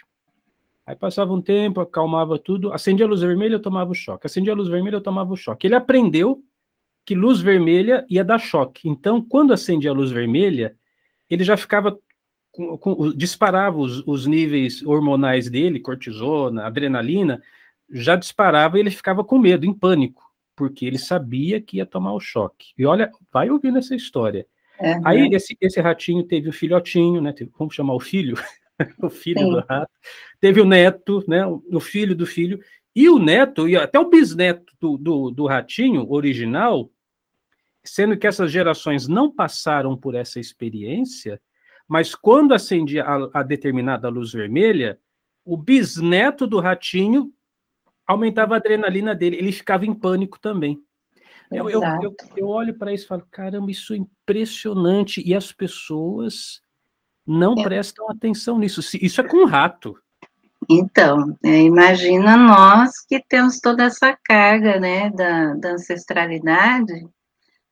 Aí 0.86 0.94
passava 0.94 1.32
um 1.32 1.40
tempo, 1.40 1.80
acalmava 1.80 2.38
tudo, 2.38 2.72
acendia 2.72 3.06
a 3.06 3.08
luz 3.08 3.20
vermelha, 3.20 3.54
eu 3.54 3.62
tomava 3.62 3.90
o 3.90 3.94
choque. 3.94 4.26
Acendia 4.26 4.52
a 4.52 4.56
luz 4.56 4.68
vermelha, 4.68 4.96
eu 4.96 5.00
tomava 5.00 5.32
o 5.32 5.36
choque. 5.36 5.66
Ele 5.66 5.74
aprendeu 5.74 6.42
que 7.04 7.14
luz 7.14 7.40
vermelha 7.40 8.04
ia 8.08 8.24
dar 8.24 8.38
choque. 8.38 8.88
Então, 8.88 9.22
quando 9.22 9.52
acendia 9.52 9.90
a 9.90 9.94
luz 9.94 10.10
vermelha, 10.10 10.76
ele 11.28 11.42
já 11.42 11.56
ficava 11.56 11.98
com, 12.50 12.78
com, 12.78 13.10
disparava 13.12 13.78
os, 13.78 14.06
os, 14.06 14.26
níveis 14.26 14.82
hormonais 14.82 15.50
dele, 15.50 15.80
cortisona, 15.80 16.66
adrenalina, 16.66 17.42
já 17.90 18.14
disparava 18.14 18.76
e 18.76 18.80
ele 18.80 18.90
ficava 18.90 19.24
com 19.24 19.38
medo, 19.38 19.66
em 19.66 19.72
pânico, 19.72 20.22
porque 20.54 20.86
ele 20.86 20.98
sabia 20.98 21.60
que 21.60 21.78
ia 21.78 21.86
tomar 21.86 22.12
o 22.12 22.20
choque. 22.20 22.72
E 22.78 22.86
olha, 22.86 23.10
vai 23.32 23.50
ouvindo 23.50 23.78
essa 23.78 23.94
história. 23.94 24.46
Uhum. 24.80 25.00
Aí 25.04 25.28
esse, 25.32 25.56
esse 25.60 25.80
ratinho 25.80 26.24
teve 26.24 26.48
o 26.48 26.52
filhotinho, 26.52 27.20
né? 27.20 27.32
Teve, 27.32 27.50
vamos 27.58 27.74
chamar 27.74 27.94
o 27.94 28.00
filho, 28.00 28.36
o 29.02 29.08
filho 29.08 29.40
Sim. 29.40 29.50
do 29.50 29.60
rato. 29.60 29.90
Teve 30.40 30.60
o 30.60 30.64
neto, 30.64 31.24
né? 31.28 31.46
O 31.46 31.80
filho 31.80 32.14
do 32.14 32.26
filho. 32.26 32.60
E 32.94 33.08
o 33.08 33.18
neto, 33.18 33.68
e 33.68 33.76
até 33.76 33.98
o 33.98 34.08
bisneto 34.08 34.72
do, 34.80 34.96
do, 34.96 35.30
do 35.30 35.46
ratinho 35.46 36.08
original, 36.10 36.90
sendo 37.82 38.16
que 38.16 38.26
essas 38.26 38.52
gerações 38.52 39.08
não 39.08 39.30
passaram 39.30 39.96
por 39.96 40.14
essa 40.14 40.38
experiência, 40.38 41.40
mas 41.88 42.14
quando 42.14 42.54
acendia 42.54 43.04
a, 43.04 43.40
a, 43.40 43.42
determinada 43.42 44.08
luz 44.08 44.32
vermelha, 44.32 44.98
o 45.44 45.56
bisneto 45.56 46.46
do 46.46 46.60
ratinho 46.60 47.32
aumentava 48.06 48.54
a 48.54 48.58
adrenalina 48.58 49.14
dele, 49.14 49.36
ele 49.36 49.52
ficava 49.52 49.84
em 49.84 49.94
pânico 49.94 50.38
também. 50.38 50.82
Eu, 51.56 51.70
eu, 51.70 51.82
eu, 52.02 52.16
eu, 52.36 52.48
olho 52.48 52.76
para 52.76 52.92
isso 52.92 53.04
e 53.04 53.08
falo, 53.08 53.26
caramba, 53.30 53.70
isso 53.70 53.94
é 53.94 53.96
impressionante, 53.96 55.22
e 55.24 55.34
as 55.34 55.52
pessoas 55.52 56.60
não 57.26 57.54
é. 57.58 57.62
prestam 57.62 58.10
atenção 58.10 58.58
nisso. 58.58 58.80
Isso 59.00 59.20
é 59.20 59.24
com 59.24 59.44
rato. 59.44 59.96
Então, 60.68 61.36
é, 61.44 61.60
imagina 61.60 62.36
nós 62.36 63.00
que 63.06 63.22
temos 63.28 63.60
toda 63.60 63.84
essa 63.84 64.16
carga, 64.24 64.80
né, 64.80 65.10
da, 65.10 65.54
da 65.54 65.72
ancestralidade, 65.72 67.06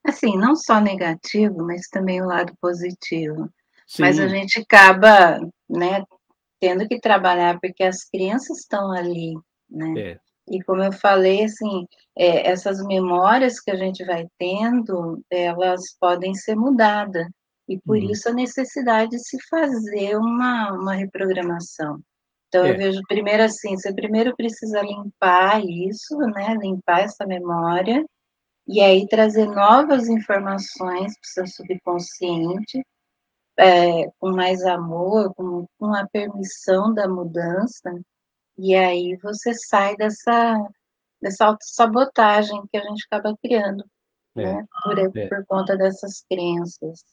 assim, 0.05 0.37
não 0.37 0.55
só 0.55 0.79
negativo, 0.79 1.65
mas 1.65 1.87
também 1.87 2.21
o 2.21 2.27
lado 2.27 2.53
positivo. 2.61 3.49
Sim. 3.87 4.03
Mas 4.03 4.19
a 4.19 4.27
gente 4.27 4.59
acaba, 4.59 5.39
né, 5.69 6.03
tendo 6.59 6.87
que 6.87 6.99
trabalhar 6.99 7.59
porque 7.59 7.83
as 7.83 8.03
crianças 8.03 8.59
estão 8.59 8.91
ali, 8.91 9.33
né? 9.69 9.93
É. 9.97 10.19
E 10.47 10.61
como 10.63 10.83
eu 10.83 10.91
falei, 10.91 11.45
assim, 11.45 11.87
é, 12.17 12.49
essas 12.49 12.83
memórias 12.85 13.59
que 13.59 13.71
a 13.71 13.75
gente 13.75 14.03
vai 14.05 14.27
tendo, 14.37 15.23
elas 15.29 15.95
podem 15.99 16.33
ser 16.35 16.55
mudadas. 16.55 17.27
E 17.67 17.79
por 17.79 17.97
uhum. 17.97 18.11
isso 18.11 18.29
a 18.29 18.33
necessidade 18.33 19.11
de 19.11 19.19
se 19.19 19.37
fazer 19.49 20.17
uma, 20.17 20.73
uma 20.73 20.95
reprogramação. 20.95 21.99
Então, 22.47 22.65
é. 22.65 22.71
eu 22.71 22.77
vejo 22.77 23.01
primeiro 23.07 23.43
assim, 23.43 23.75
você 23.77 23.93
primeiro 23.93 24.35
precisa 24.35 24.81
limpar 24.81 25.63
isso, 25.65 26.17
né? 26.17 26.55
Limpar 26.61 27.01
essa 27.01 27.25
memória, 27.25 28.05
e 28.67 28.81
aí 28.81 29.07
trazer 29.07 29.45
novas 29.47 30.07
informações 30.07 31.13
para 31.19 31.43
o 31.43 31.47
seu 31.47 31.47
subconsciente, 31.47 32.85
é, 33.57 34.09
com 34.19 34.31
mais 34.31 34.63
amor, 34.63 35.33
com, 35.35 35.65
com 35.77 35.93
a 35.93 36.07
permissão 36.07 36.93
da 36.93 37.07
mudança, 37.07 37.91
e 38.57 38.75
aí 38.75 39.17
você 39.21 39.53
sai 39.53 39.95
dessa, 39.95 40.57
dessa 41.21 41.45
autossabotagem 41.45 42.61
que 42.71 42.77
a 42.77 42.81
gente 42.81 43.05
acaba 43.09 43.37
criando, 43.41 43.83
é. 44.35 44.43
né? 44.43 44.65
Por, 44.83 45.17
é. 45.17 45.27
por 45.27 45.45
conta 45.45 45.77
dessas 45.77 46.23
crenças, 46.29 47.03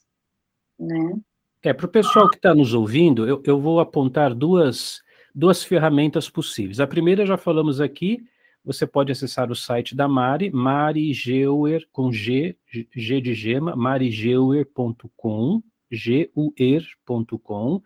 né? 0.78 1.18
É, 1.62 1.72
para 1.74 1.86
o 1.86 1.90
pessoal 1.90 2.28
que 2.28 2.36
está 2.36 2.54
nos 2.54 2.72
ouvindo, 2.72 3.28
eu, 3.28 3.42
eu 3.44 3.60
vou 3.60 3.80
apontar 3.80 4.34
duas 4.34 5.02
duas 5.34 5.62
ferramentas 5.62 6.28
possíveis. 6.28 6.80
A 6.80 6.86
primeira 6.86 7.24
já 7.24 7.36
falamos 7.36 7.80
aqui, 7.80 8.24
você 8.64 8.86
pode 8.86 9.12
acessar 9.12 9.50
o 9.50 9.56
site 9.56 9.96
da 9.96 10.06
Mari, 10.06 10.50
marigeuer, 10.50 11.86
com 11.92 12.12
G, 12.12 12.56
G 12.94 13.20
de 13.20 13.34
gema, 13.34 13.74
marigeuer.com, 13.74 15.62
G-U-E-R.com. 15.90 17.82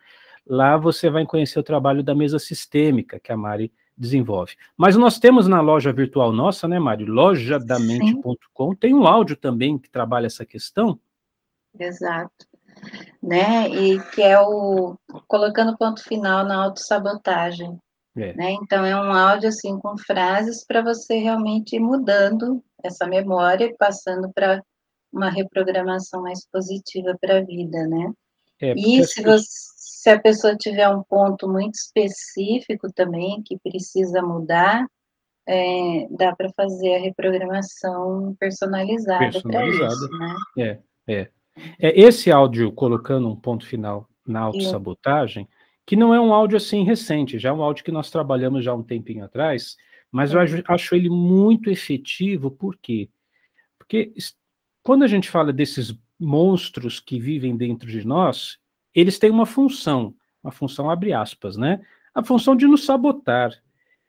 Lá 0.47 0.77
você 0.77 1.09
vai 1.09 1.25
conhecer 1.25 1.59
o 1.59 1.65
trabalho 1.65 2.03
da 2.03 2.15
mesa 2.15 2.39
sistêmica 2.39 3.19
que 3.19 3.33
a 3.33 3.37
Mari 3.37 3.73
desenvolve. 3.97 4.55
Mas 4.77 4.97
nós 4.97 5.19
temos 5.19 5.47
na 5.47 5.61
loja 5.61 5.93
virtual 5.93 6.33
nossa, 6.33 6.67
né, 6.67 6.79
Mari, 6.79 7.05
lojadamente.com, 7.05 8.75
tem 8.75 8.95
um 8.95 9.07
áudio 9.07 9.37
também 9.37 9.79
que 9.79 9.91
trabalha 9.91 10.27
essa 10.27 10.45
questão. 10.45 10.99
Exato 11.79 12.47
né? 13.23 13.69
E 13.69 14.01
que 14.11 14.23
é 14.23 14.39
o 14.41 14.97
colocando 15.27 15.77
ponto 15.77 16.03
final 16.03 16.45
na 16.45 16.65
autossabotagem. 16.65 17.79
É. 18.17 18.33
Né? 18.35 18.53
Então, 18.53 18.85
é 18.85 18.95
um 18.95 19.13
áudio 19.13 19.49
assim 19.49 19.79
com 19.81 19.99
frases 19.99 20.65
para 20.65 20.83
você 20.83 21.17
realmente 21.19 21.77
ir 21.77 21.81
mudando 21.81 22.63
essa 22.83 23.07
memória 23.07 23.65
e 23.65 23.77
passando 23.77 24.31
para 24.33 24.63
uma 25.13 25.31
reprogramação 25.31 26.23
mais 26.23 26.47
positiva 26.47 27.17
para 27.21 27.39
a 27.39 27.45
vida, 27.45 27.87
né? 27.87 28.13
É, 28.61 28.73
e 28.77 29.05
se, 29.05 29.23
você, 29.23 29.47
se 30.04 30.11
a 30.11 30.20
pessoa 30.20 30.54
tiver 30.54 30.87
um 30.87 31.02
ponto 31.02 31.49
muito 31.49 31.76
específico 31.76 32.92
também 32.92 33.42
que 33.42 33.58
precisa 33.58 34.20
mudar, 34.20 34.87
é, 35.49 36.06
dá 36.11 36.37
para 36.37 36.50
fazer 36.52 36.96
a 36.96 37.00
reprogramação 37.00 38.37
personalizada, 38.38 39.30
personalizada. 39.30 39.73
para 39.73 39.88
isso, 39.88 40.18
né? 40.18 40.37
É, 40.58 40.78
é. 41.11 41.30
É 41.80 41.99
esse 41.99 42.30
áudio, 42.30 42.70
colocando 42.70 43.30
um 43.30 43.34
ponto 43.34 43.64
final 43.64 44.06
na 44.26 44.40
autossabotagem, 44.40 45.49
que 45.87 45.96
não 45.96 46.12
é 46.12 46.20
um 46.20 46.34
áudio 46.34 46.58
assim 46.58 46.84
recente, 46.84 47.38
já 47.38 47.49
é 47.49 47.52
um 47.52 47.62
áudio 47.62 47.82
que 47.82 47.92
nós 47.92 48.11
trabalhamos 48.11 48.62
já 48.62 48.73
há 48.73 48.75
um 48.75 48.82
tempinho 48.82 49.25
atrás, 49.25 49.75
mas 50.12 50.34
eu 50.34 50.40
acho, 50.40 50.62
acho 50.68 50.94
ele 50.94 51.08
muito 51.08 51.70
efetivo, 51.70 52.50
por 52.50 52.76
quê? 52.76 53.08
Porque 53.78 54.12
quando 54.82 55.02
a 55.02 55.08
gente 55.08 55.30
fala 55.30 55.50
desses 55.50 55.99
monstros 56.20 57.00
que 57.00 57.18
vivem 57.18 57.56
dentro 57.56 57.90
de 57.90 58.06
nós, 58.06 58.62
eles 58.95 59.19
têm 59.19 59.31
uma 59.31 59.47
função, 59.47 60.15
uma 60.43 60.53
função 60.53 60.91
abre 60.91 61.13
aspas, 61.13 61.57
né? 61.57 61.81
A 62.15 62.23
função 62.23 62.55
de 62.55 62.67
nos 62.67 62.85
sabotar. 62.85 63.53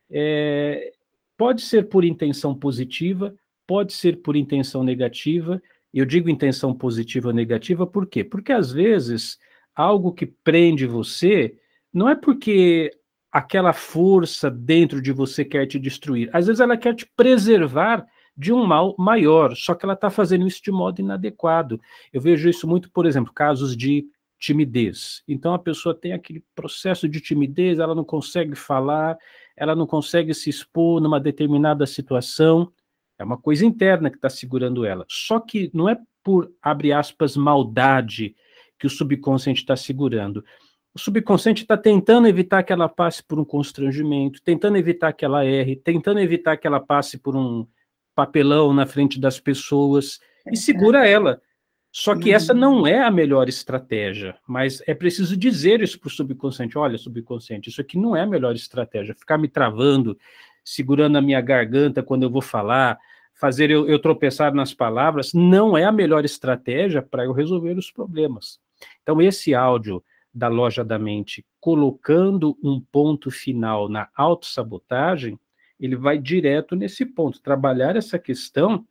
É, 0.10 0.94
pode 1.38 1.62
ser 1.62 1.90
por 1.90 2.06
intenção 2.06 2.54
positiva, 2.54 3.36
pode 3.66 3.94
ser 3.94 4.22
por 4.22 4.36
intenção 4.36 4.84
negativa, 4.84 5.62
eu 5.94 6.06
digo 6.06 6.30
intenção 6.30 6.74
positiva 6.74 7.30
ou 7.30 7.34
negativa, 7.34 7.88
por 7.88 8.06
quê? 8.06 8.24
Porque 8.24 8.52
às 8.52 8.72
vezes 8.72 9.40
algo 9.74 10.14
que 10.14 10.26
prende 10.26 10.86
você 10.86 11.58
não 11.94 12.10
é 12.10 12.16
porque 12.16 12.92
aquela 13.32 13.74
força 13.74 14.50
dentro 14.50 15.02
de 15.02 15.12
você 15.12 15.44
quer 15.44 15.66
te 15.66 15.80
destruir. 15.80 16.30
Às 16.32 16.48
vezes 16.48 16.60
ela 16.60 16.78
quer 16.78 16.94
te 16.94 17.06
preservar 17.16 18.06
de 18.38 18.52
um 18.52 18.66
mal 18.66 18.96
maior, 18.98 19.56
só 19.56 19.74
que 19.74 19.86
ela 19.86 19.94
está 19.94 20.10
fazendo 20.10 20.46
isso 20.46 20.62
de 20.62 20.72
modo 20.72 21.00
inadequado. 21.00 21.80
Eu 22.12 22.22
vejo 22.22 22.50
isso 22.50 22.68
muito, 22.68 22.92
por 22.92 23.06
exemplo, 23.06 23.34
casos 23.34 23.76
de 23.76 24.06
timidez. 24.46 25.24
Então 25.28 25.54
a 25.54 25.60
pessoa 25.60 25.96
tem 25.96 26.14
aquele 26.14 26.44
processo 26.54 27.10
de 27.10 27.20
timidez, 27.20 27.80
ela 27.80 27.96
não 27.96 28.04
consegue 28.04 28.56
falar, 28.56 29.18
ela 29.58 29.76
não 29.76 29.88
consegue 29.88 30.34
se 30.34 30.50
expor 30.50 31.02
numa 31.02 31.20
determinada 31.20 31.86
situação. 31.88 32.72
É 33.18 33.24
uma 33.24 33.38
coisa 33.38 33.66
interna 33.66 34.10
que 34.10 34.18
está 34.18 34.30
segurando 34.30 34.86
ela. 34.86 35.06
Só 35.10 35.40
que 35.40 35.72
não 35.74 35.90
é 35.90 35.98
por, 36.24 36.52
abre 36.62 36.92
aspas, 36.92 37.36
maldade 37.36 38.36
que 38.78 38.86
o 38.86 38.90
subconsciente 38.90 39.62
está 39.62 39.76
segurando. 39.76 40.44
O 40.94 41.00
subconsciente 41.00 41.64
está 41.64 41.76
tentando 41.76 42.28
evitar 42.28 42.62
que 42.64 42.72
ela 42.72 42.88
passe 42.88 43.24
por 43.24 43.40
um 43.40 43.46
constrangimento, 43.46 44.42
tentando 44.44 44.78
evitar 44.78 45.12
que 45.12 45.26
ela 45.26 45.44
erre, 45.44 45.76
tentando 45.76 46.20
evitar 46.20 46.58
que 46.58 46.68
ela 46.68 46.80
passe 46.80 47.18
por 47.18 47.36
um 47.36 47.66
papelão 48.14 48.74
na 48.74 48.86
frente 48.86 49.20
das 49.20 49.40
pessoas 49.40 50.20
e 50.52 50.56
segura 50.56 51.08
ela. 51.08 51.42
Só 51.98 52.14
que 52.14 52.34
essa 52.34 52.52
uhum. 52.52 52.60
não 52.60 52.86
é 52.86 53.02
a 53.02 53.10
melhor 53.10 53.48
estratégia, 53.48 54.36
mas 54.46 54.84
é 54.86 54.94
preciso 54.94 55.38
dizer 55.38 55.82
isso 55.82 55.98
para 55.98 56.10
o 56.10 56.12
subconsciente. 56.12 56.78
Olha, 56.78 56.98
subconsciente, 56.98 57.70
isso 57.70 57.80
aqui 57.80 57.98
não 57.98 58.14
é 58.14 58.20
a 58.20 58.26
melhor 58.26 58.54
estratégia. 58.54 59.16
Ficar 59.16 59.38
me 59.38 59.48
travando, 59.48 60.18
segurando 60.62 61.18
a 61.18 61.22
minha 61.22 61.40
garganta 61.40 62.04
quando 62.04 62.24
eu 62.24 62.30
vou 62.30 62.42
falar, 62.42 63.00
fazer 63.34 63.72
eu, 63.72 63.88
eu 63.88 63.98
tropeçar 63.98 64.54
nas 64.54 64.74
palavras, 64.74 65.32
não 65.34 65.78
é 65.78 65.86
a 65.86 65.92
melhor 65.92 66.26
estratégia 66.26 67.02
para 67.02 67.24
eu 67.24 67.32
resolver 67.32 67.78
os 67.78 67.90
problemas. 67.90 68.60
Então, 69.02 69.22
esse 69.22 69.56
áudio 69.56 70.04
da 70.34 70.50
loja 70.50 70.84
da 70.84 71.00
mente 71.00 71.46
colocando 71.62 72.58
um 72.62 72.78
ponto 72.92 73.32
final 73.32 73.88
na 73.88 74.10
autossabotagem, 74.18 75.40
ele 75.80 75.96
vai 75.96 76.18
direto 76.18 76.76
nesse 76.76 77.06
ponto, 77.06 77.42
trabalhar 77.42 77.96
essa 77.96 78.20
questão 78.20 78.86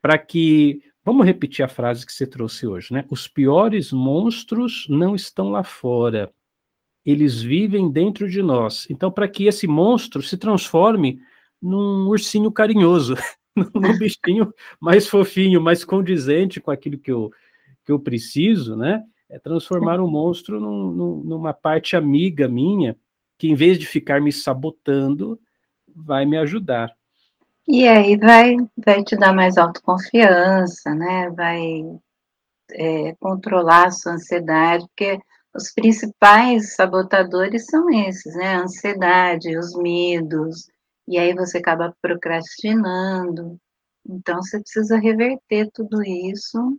para 0.00 0.16
que, 0.16 0.82
vamos 1.04 1.26
repetir 1.26 1.64
a 1.64 1.68
frase 1.68 2.06
que 2.06 2.12
você 2.12 2.26
trouxe 2.26 2.66
hoje, 2.66 2.92
né? 2.92 3.04
Os 3.10 3.28
piores 3.28 3.92
monstros 3.92 4.86
não 4.88 5.14
estão 5.14 5.50
lá 5.50 5.62
fora, 5.62 6.32
eles 7.04 7.42
vivem 7.42 7.90
dentro 7.90 8.28
de 8.28 8.42
nós. 8.42 8.86
Então, 8.90 9.10
para 9.10 9.28
que 9.28 9.46
esse 9.46 9.66
monstro 9.66 10.22
se 10.22 10.38
transforme 10.38 11.20
num 11.60 12.08
ursinho 12.08 12.50
carinhoso, 12.50 13.14
num 13.74 13.96
bichinho 13.98 14.52
mais 14.80 15.06
fofinho, 15.06 15.60
mais 15.60 15.84
condizente 15.84 16.60
com 16.60 16.70
aquilo 16.70 16.98
que 16.98 17.12
eu, 17.12 17.30
que 17.84 17.92
eu 17.92 18.00
preciso, 18.00 18.76
né? 18.76 19.02
É 19.28 19.38
transformar 19.38 20.00
o 20.00 20.06
um 20.06 20.10
monstro 20.10 20.60
num, 20.60 20.90
num, 20.92 21.24
numa 21.24 21.52
parte 21.52 21.96
amiga 21.96 22.48
minha, 22.48 22.96
que 23.38 23.48
em 23.48 23.54
vez 23.54 23.78
de 23.78 23.86
ficar 23.86 24.20
me 24.20 24.32
sabotando, 24.32 25.38
vai 25.94 26.24
me 26.24 26.36
ajudar. 26.38 26.94
E 27.66 27.88
aí 27.88 28.16
vai, 28.16 28.56
vai 28.76 29.02
te 29.02 29.16
dar 29.16 29.32
mais 29.34 29.56
autoconfiança, 29.56 30.94
né? 30.94 31.30
Vai 31.30 31.82
é, 32.72 33.14
controlar 33.16 33.86
a 33.86 33.90
sua 33.90 34.12
ansiedade, 34.12 34.86
porque 34.88 35.18
os 35.54 35.72
principais 35.72 36.74
sabotadores 36.74 37.66
são 37.66 37.88
esses, 37.90 38.34
né? 38.34 38.56
A 38.56 38.62
ansiedade, 38.62 39.56
os 39.56 39.74
medos, 39.76 40.68
e 41.08 41.18
aí 41.18 41.34
você 41.34 41.58
acaba 41.58 41.94
procrastinando. 42.02 43.58
Então, 44.06 44.42
você 44.42 44.60
precisa 44.60 44.98
reverter 44.98 45.70
tudo 45.72 46.02
isso 46.02 46.78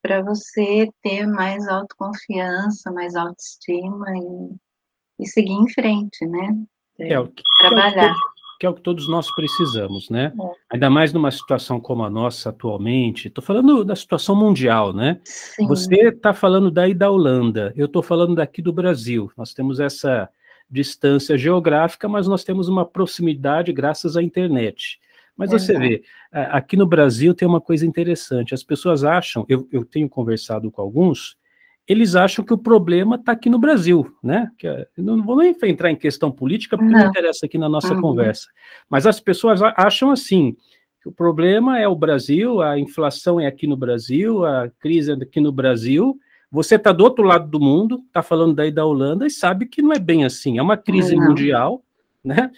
para 0.00 0.22
você 0.22 0.88
ter 1.02 1.26
mais 1.26 1.66
autoconfiança, 1.68 2.92
mais 2.92 3.14
autoestima 3.14 4.06
e, 4.16 5.22
e 5.24 5.26
seguir 5.26 5.52
em 5.52 5.68
frente, 5.68 6.26
né? 6.26 6.56
É, 6.98 7.18
o 7.18 7.28
que, 7.28 7.42
trabalhar. 7.58 8.14
Que 8.14 8.20
que 8.20 8.33
é 8.62 8.68
o 8.68 8.74
que 8.74 8.80
todos 8.80 9.08
nós 9.08 9.32
precisamos, 9.34 10.08
né? 10.10 10.32
É. 10.38 10.74
Ainda 10.74 10.88
mais 10.88 11.12
numa 11.12 11.30
situação 11.30 11.80
como 11.80 12.04
a 12.04 12.10
nossa 12.10 12.50
atualmente. 12.50 13.28
Estou 13.28 13.42
falando 13.42 13.84
da 13.84 13.96
situação 13.96 14.36
mundial, 14.36 14.92
né? 14.92 15.20
Sim. 15.24 15.66
Você 15.66 16.08
está 16.08 16.32
falando 16.32 16.70
daí 16.70 16.94
da 16.94 17.10
Holanda, 17.10 17.72
eu 17.76 17.86
estou 17.86 18.02
falando 18.02 18.34
daqui 18.34 18.62
do 18.62 18.72
Brasil. 18.72 19.30
Nós 19.36 19.52
temos 19.52 19.80
essa 19.80 20.28
distância 20.70 21.36
geográfica, 21.36 22.08
mas 22.08 22.26
nós 22.26 22.44
temos 22.44 22.68
uma 22.68 22.84
proximidade 22.84 23.72
graças 23.72 24.16
à 24.16 24.22
internet. 24.22 24.98
Mas 25.36 25.52
é 25.52 25.58
você 25.58 25.78
vê, 25.78 26.02
aqui 26.32 26.76
no 26.76 26.86
Brasil 26.86 27.34
tem 27.34 27.46
uma 27.46 27.60
coisa 27.60 27.86
interessante: 27.86 28.54
as 28.54 28.62
pessoas 28.62 29.04
acham, 29.04 29.44
eu, 29.48 29.68
eu 29.72 29.84
tenho 29.84 30.08
conversado 30.08 30.70
com 30.70 30.80
alguns, 30.80 31.36
eles 31.86 32.16
acham 32.16 32.44
que 32.44 32.52
o 32.52 32.58
problema 32.58 33.16
está 33.16 33.32
aqui 33.32 33.50
no 33.50 33.58
Brasil, 33.58 34.10
né? 34.22 34.50
Que, 34.58 34.66
é, 34.66 34.86
não 34.96 35.22
vou 35.22 35.36
nem 35.36 35.54
entrar 35.64 35.90
em 35.90 35.96
questão 35.96 36.30
política, 36.30 36.76
porque 36.76 36.90
não, 36.90 37.00
não 37.00 37.08
interessa 37.08 37.44
aqui 37.44 37.58
na 37.58 37.68
nossa 37.68 37.94
uhum. 37.94 38.00
conversa. 38.00 38.48
Mas 38.88 39.06
as 39.06 39.20
pessoas 39.20 39.60
acham 39.62 40.10
assim, 40.10 40.56
que 41.02 41.08
o 41.08 41.12
problema 41.12 41.78
é 41.78 41.86
o 41.86 41.94
Brasil, 41.94 42.62
a 42.62 42.78
inflação 42.78 43.38
é 43.38 43.46
aqui 43.46 43.66
no 43.66 43.76
Brasil, 43.76 44.44
a 44.46 44.70
crise 44.80 45.12
é 45.12 45.14
aqui 45.14 45.40
no 45.40 45.52
Brasil. 45.52 46.18
Você 46.50 46.76
está 46.76 46.90
do 46.90 47.04
outro 47.04 47.24
lado 47.24 47.48
do 47.50 47.60
mundo, 47.60 48.02
está 48.06 48.22
falando 48.22 48.54
daí 48.54 48.70
da 48.70 48.86
Holanda, 48.86 49.26
e 49.26 49.30
sabe 49.30 49.66
que 49.66 49.82
não 49.82 49.92
é 49.92 49.98
bem 49.98 50.24
assim. 50.24 50.56
É 50.56 50.62
uma 50.62 50.78
crise 50.78 51.14
não. 51.14 51.26
mundial, 51.26 51.84
né? 52.24 52.50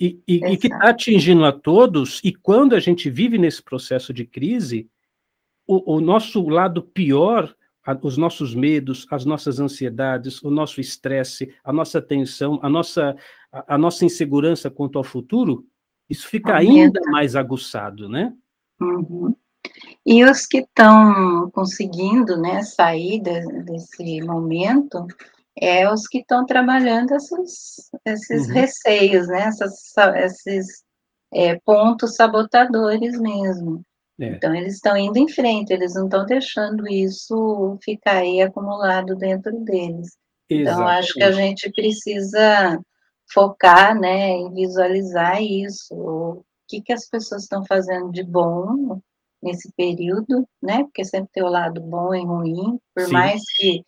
E, 0.00 0.18
e, 0.26 0.36
e 0.46 0.56
que 0.56 0.68
está 0.68 0.88
atingindo 0.88 1.44
a 1.44 1.52
todos, 1.52 2.20
e 2.24 2.32
quando 2.32 2.74
a 2.74 2.80
gente 2.80 3.10
vive 3.10 3.36
nesse 3.36 3.62
processo 3.62 4.14
de 4.14 4.24
crise, 4.24 4.88
o, 5.66 5.96
o 5.96 6.00
nosso 6.00 6.48
lado 6.48 6.82
pior 6.82 7.54
os 8.02 8.16
nossos 8.16 8.54
medos, 8.54 9.06
as 9.10 9.24
nossas 9.24 9.58
ansiedades, 9.58 10.42
o 10.42 10.50
nosso 10.50 10.80
estresse, 10.80 11.54
a 11.64 11.72
nossa 11.72 12.00
tensão, 12.00 12.58
a 12.62 12.68
nossa, 12.68 13.16
a, 13.50 13.74
a, 13.74 13.78
nossa 13.78 14.04
insegurança 14.04 14.70
quanto 14.70 14.98
ao 14.98 15.04
futuro, 15.04 15.66
isso 16.08 16.28
fica 16.28 16.56
Aumenta. 16.56 16.98
ainda 16.98 17.10
mais 17.10 17.34
aguçado, 17.34 18.08
né? 18.08 18.32
Uhum. 18.80 19.34
E 20.04 20.24
os 20.24 20.46
que 20.46 20.58
estão 20.58 21.50
conseguindo 21.52 22.36
né, 22.36 22.62
sair 22.62 23.20
de, 23.20 23.40
desse 23.62 24.20
momento 24.22 25.06
é 25.56 25.90
os 25.90 26.08
que 26.08 26.18
estão 26.18 26.44
trabalhando 26.44 27.14
esses, 27.14 27.90
esses 28.04 28.48
uhum. 28.48 28.54
receios, 28.54 29.28
né, 29.28 29.42
essas, 29.42 29.96
esses 30.16 30.84
é, 31.32 31.58
pontos 31.64 32.16
sabotadores 32.16 33.18
mesmo. 33.20 33.84
É. 34.22 34.28
Então, 34.28 34.54
eles 34.54 34.74
estão 34.74 34.96
indo 34.96 35.18
em 35.18 35.28
frente, 35.28 35.72
eles 35.72 35.94
não 35.94 36.04
estão 36.04 36.24
deixando 36.24 36.86
isso 36.88 37.76
ficar 37.82 38.18
aí 38.18 38.40
acumulado 38.40 39.16
dentro 39.16 39.58
deles. 39.64 40.16
Exatamente. 40.48 40.60
Então, 40.60 40.86
acho 40.86 41.14
que 41.14 41.22
a 41.24 41.32
gente 41.32 41.72
precisa 41.72 42.80
focar, 43.32 43.98
né, 43.98 44.38
e 44.38 44.50
visualizar 44.50 45.42
isso, 45.42 45.94
o 45.94 46.44
que, 46.68 46.82
que 46.82 46.92
as 46.92 47.08
pessoas 47.08 47.42
estão 47.42 47.64
fazendo 47.64 48.12
de 48.12 48.22
bom 48.22 49.00
nesse 49.42 49.72
período, 49.72 50.46
né, 50.62 50.84
porque 50.84 51.04
sempre 51.04 51.30
tem 51.32 51.42
o 51.42 51.48
lado 51.48 51.80
bom 51.80 52.14
e 52.14 52.24
ruim, 52.24 52.78
por 52.94 53.06
Sim. 53.06 53.12
mais 53.12 53.42
que 53.56 53.82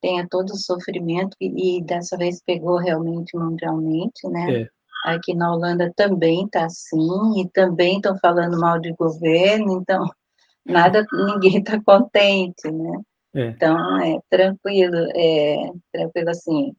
tenha 0.00 0.28
todo 0.30 0.50
o 0.50 0.56
sofrimento, 0.56 1.36
e, 1.40 1.78
e, 1.78 1.82
dessa 1.82 2.16
vez 2.16 2.40
pegou 2.46 2.76
realmente 2.76 3.36
mundialmente, 3.36 4.28
né, 4.28 4.62
é. 4.62 4.68
Aqui 5.04 5.34
na 5.34 5.52
Holanda 5.52 5.92
também 5.94 6.46
está 6.46 6.64
assim, 6.64 7.40
e 7.40 7.50
também 7.50 7.96
estão 7.96 8.18
falando 8.18 8.58
mal 8.58 8.80
de 8.80 8.92
governo, 8.94 9.80
então 9.80 10.08
nada, 10.64 11.06
ninguém 11.12 11.58
está 11.58 11.80
contente, 11.82 12.70
né? 12.70 13.02
É. 13.34 13.48
Então, 13.48 14.00
é 14.00 14.18
tranquilo, 14.30 14.96
é 15.14 15.70
tranquilo 15.92 16.30
assim, 16.30 16.72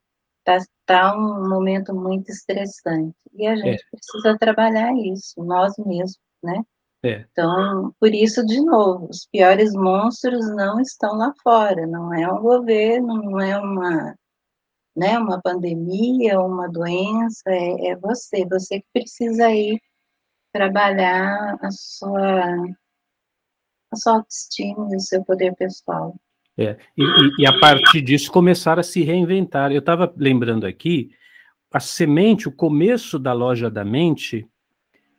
tá, 0.44 0.58
tá 0.86 1.16
um 1.16 1.48
momento 1.48 1.94
muito 1.94 2.32
estressante, 2.32 3.16
e 3.34 3.46
a 3.46 3.56
gente 3.56 3.82
é. 3.82 3.90
precisa 3.92 4.38
trabalhar 4.40 4.92
isso, 4.96 5.44
nós 5.44 5.74
mesmos, 5.78 6.18
né? 6.44 6.64
É. 7.04 7.24
Então, 7.32 7.94
por 8.00 8.12
isso, 8.16 8.44
de 8.44 8.60
novo, 8.60 9.08
os 9.12 9.28
piores 9.32 9.74
monstros 9.74 10.50
não 10.56 10.80
estão 10.80 11.16
lá 11.16 11.32
fora, 11.44 11.86
não 11.86 12.12
é 12.12 12.28
um 12.32 12.42
governo, 12.42 13.22
não 13.22 13.40
é 13.40 13.56
uma 13.60 14.16
né, 14.96 15.20
uma 15.20 15.42
pandemia, 15.42 16.40
uma 16.40 16.70
doença, 16.70 17.44
é, 17.48 17.88
é 17.90 17.96
você, 17.98 18.46
você 18.46 18.80
que 18.80 18.88
precisa 18.94 19.52
ir 19.52 19.80
trabalhar 20.54 21.58
a 21.62 21.70
sua, 21.70 22.56
a 23.92 23.96
sua 23.96 24.14
autoestima 24.14 24.88
e 24.92 24.96
o 24.96 25.00
seu 25.00 25.24
poder 25.24 25.54
pessoal. 25.56 26.16
É, 26.58 26.78
e, 26.98 27.04
e, 27.42 27.46
a 27.46 27.60
partir 27.60 28.02
disso 28.02 28.32
começar 28.32 28.80
a 28.80 28.84
se 28.84 29.04
reinventar. 29.04 29.74
Eu 29.74 29.80
estava 29.80 30.14
lembrando 30.16 30.66
aqui, 30.66 31.12
a 31.70 31.82
semente, 31.82 32.48
o 32.48 32.52
começo 32.56 33.20
da 33.20 33.34
loja 33.34 33.70
da 33.70 33.84
mente 33.84 34.48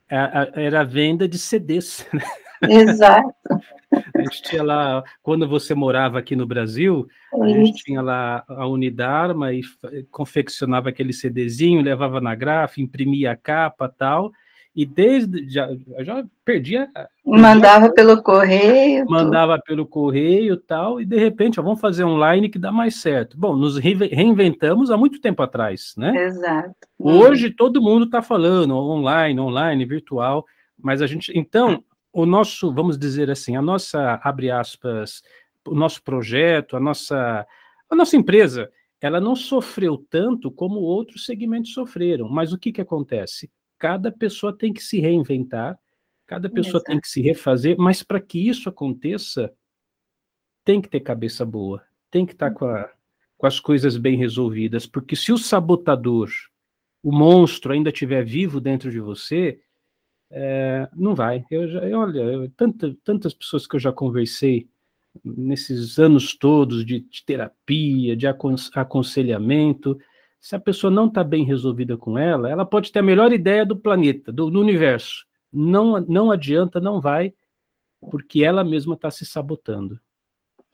era 0.09 0.81
a 0.81 0.85
venda 0.85 1.29
de 1.29 1.39
CDs. 1.39 2.07
Né? 2.13 2.23
Exato. 2.63 3.35
A 4.27 4.33
gente 4.33 4.43
tinha 4.43 4.63
lá, 4.63 5.05
quando 5.23 5.49
você 5.49 5.75
morava 5.75 6.19
aqui 6.19 6.35
no 6.35 6.47
Brasil, 6.47 7.07
a 7.41 7.49
gente 7.49 7.85
tinha 7.85 8.03
lá 8.03 8.45
a 8.49 8.67
Unidarma 8.67 9.53
e 9.53 9.63
confeccionava 10.11 10.89
aquele 10.89 11.13
CDzinho, 11.13 11.83
levava 11.83 12.21
na 12.21 12.35
gráfica, 12.35 12.81
imprimia 12.81 13.33
a 13.33 13.37
capa 13.37 13.89
tal, 13.89 14.33
e 14.75 14.85
desde 14.85 15.49
já, 15.49 15.71
já 16.01 16.25
perdia. 16.45 16.89
Mandava 17.25 17.91
pelo 17.91 18.23
correio. 18.23 19.07
Mandava 19.09 19.59
pelo 19.59 19.87
correio 19.87 20.57
tal, 20.57 21.01
e 21.01 21.05
de 21.07 21.17
repente, 21.17 21.59
ó, 21.59 21.63
vamos 21.63 21.81
fazer 21.81 22.05
online 22.05 22.51
que 22.51 22.59
dá 22.59 22.71
mais 22.71 22.97
certo. 22.97 23.39
Bom, 23.39 23.57
nos 23.57 23.79
reinventamos 23.79 24.91
há 24.91 24.97
muito 24.97 25.21
tempo 25.21 25.43
atrás, 25.43 25.95
né? 25.97 26.27
Exato. 26.27 26.75
Hoje 26.99 27.51
todo 27.51 27.81
mundo 27.81 28.05
está 28.05 28.21
falando 28.21 28.77
online, 28.77 29.41
online, 29.41 29.85
virtual, 29.87 30.45
mas 30.79 31.01
a 31.01 31.07
gente. 31.07 31.33
Então, 31.35 31.83
o 32.17 32.25
nosso, 32.25 32.73
vamos 32.73 32.97
dizer 32.97 33.31
assim, 33.31 33.57
a 33.57 33.63
nossa, 33.63 34.19
abre 34.25 34.51
aspas, 34.51 35.21
o 35.69 35.75
nosso 35.75 36.03
projeto, 36.03 36.75
a 36.75 36.81
nossa, 36.81 37.47
a 37.91 37.95
nossa 37.95 38.17
empresa, 38.17 38.73
ela 38.99 39.21
não 39.21 39.37
sofreu 39.37 39.99
tanto 40.09 40.51
como 40.51 40.81
outros 40.81 41.27
segmentos 41.27 41.75
sofreram. 41.75 42.27
Mas 42.27 42.55
o 42.55 42.59
que, 42.59 42.73
que 42.73 42.81
acontece? 42.81 43.51
Cada 43.79 44.11
pessoa 44.11 44.57
tem 44.57 44.73
que 44.73 44.83
se 44.83 44.99
reinventar, 44.99 45.79
cada 46.27 46.49
pessoa 46.49 46.79
Exato. 46.79 46.87
tem 46.87 46.99
que 46.99 47.09
se 47.09 47.21
refazer, 47.21 47.77
mas 47.79 48.03
para 48.03 48.19
que 48.19 48.49
isso 48.49 48.67
aconteça, 48.71 49.53
tem 50.65 50.81
que 50.81 50.89
ter 50.89 51.01
cabeça 51.01 51.45
boa, 51.45 51.85
tem 52.11 52.25
que 52.25 52.33
estar 52.33 52.49
tá 52.51 52.57
com, 52.57 52.65
a, 52.65 52.91
com 53.37 53.47
as 53.47 53.61
coisas 53.61 53.99
bem 53.99 54.17
resolvidas, 54.17 54.87
porque 54.87 55.15
se 55.15 55.33
o 55.33 55.39
sabotador, 55.39 56.31
o 57.03 57.13
monstro 57.13 57.75
ainda 57.75 57.91
estiver 57.91 58.25
vivo 58.25 58.59
dentro 58.59 58.91
de 58.91 59.01
você, 59.01 59.61
é, 60.31 60.89
não 60.95 61.15
vai. 61.15 61.45
Eu 61.51 61.69
já, 61.69 61.81
eu, 61.81 61.99
olha, 61.99 62.21
eu, 62.21 62.51
tanta, 62.51 62.97
tantas 63.05 63.35
pessoas 63.35 63.67
que 63.67 63.77
eu 63.77 63.81
já 63.81 63.93
conversei 63.93 64.69
nesses 65.25 65.99
anos 65.99 66.37
todos 66.37 66.85
de, 66.85 67.01
de 67.01 67.25
terapia, 67.25 68.17
de 68.17 68.27
aconselhamento, 68.27 69.99
se 70.41 70.55
a 70.55 70.61
pessoa 70.61 70.91
não 70.91 71.07
está 71.07 71.25
bem 71.25 71.45
resolvida 71.45 71.97
com 71.97 72.17
ela, 72.17 72.49
ela 72.49 72.65
pode 72.65 72.93
ter 72.93 73.01
a 73.01 73.03
melhor 73.03 73.33
ideia 73.33 73.65
do 73.65 73.77
planeta, 73.77 74.31
do, 74.31 74.51
do 74.51 74.61
universo. 74.61 75.27
Não, 75.53 76.01
não 76.01 76.31
adianta, 76.31 76.79
não 76.79 77.01
vai, 77.01 77.35
porque 78.01 78.45
ela 78.45 78.63
mesma 78.63 78.95
está 78.95 79.11
se 79.11 79.25
sabotando. 79.27 79.99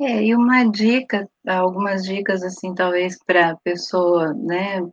É, 0.01 0.25
e 0.25 0.35
uma 0.35 0.65
dica, 0.65 1.29
algumas 1.47 2.03
dicas 2.05 2.43
assim, 2.43 2.75
talvez 2.75 3.17
para 3.25 3.51
a 3.51 3.57
pessoa, 3.57 4.35
né, 4.35 4.87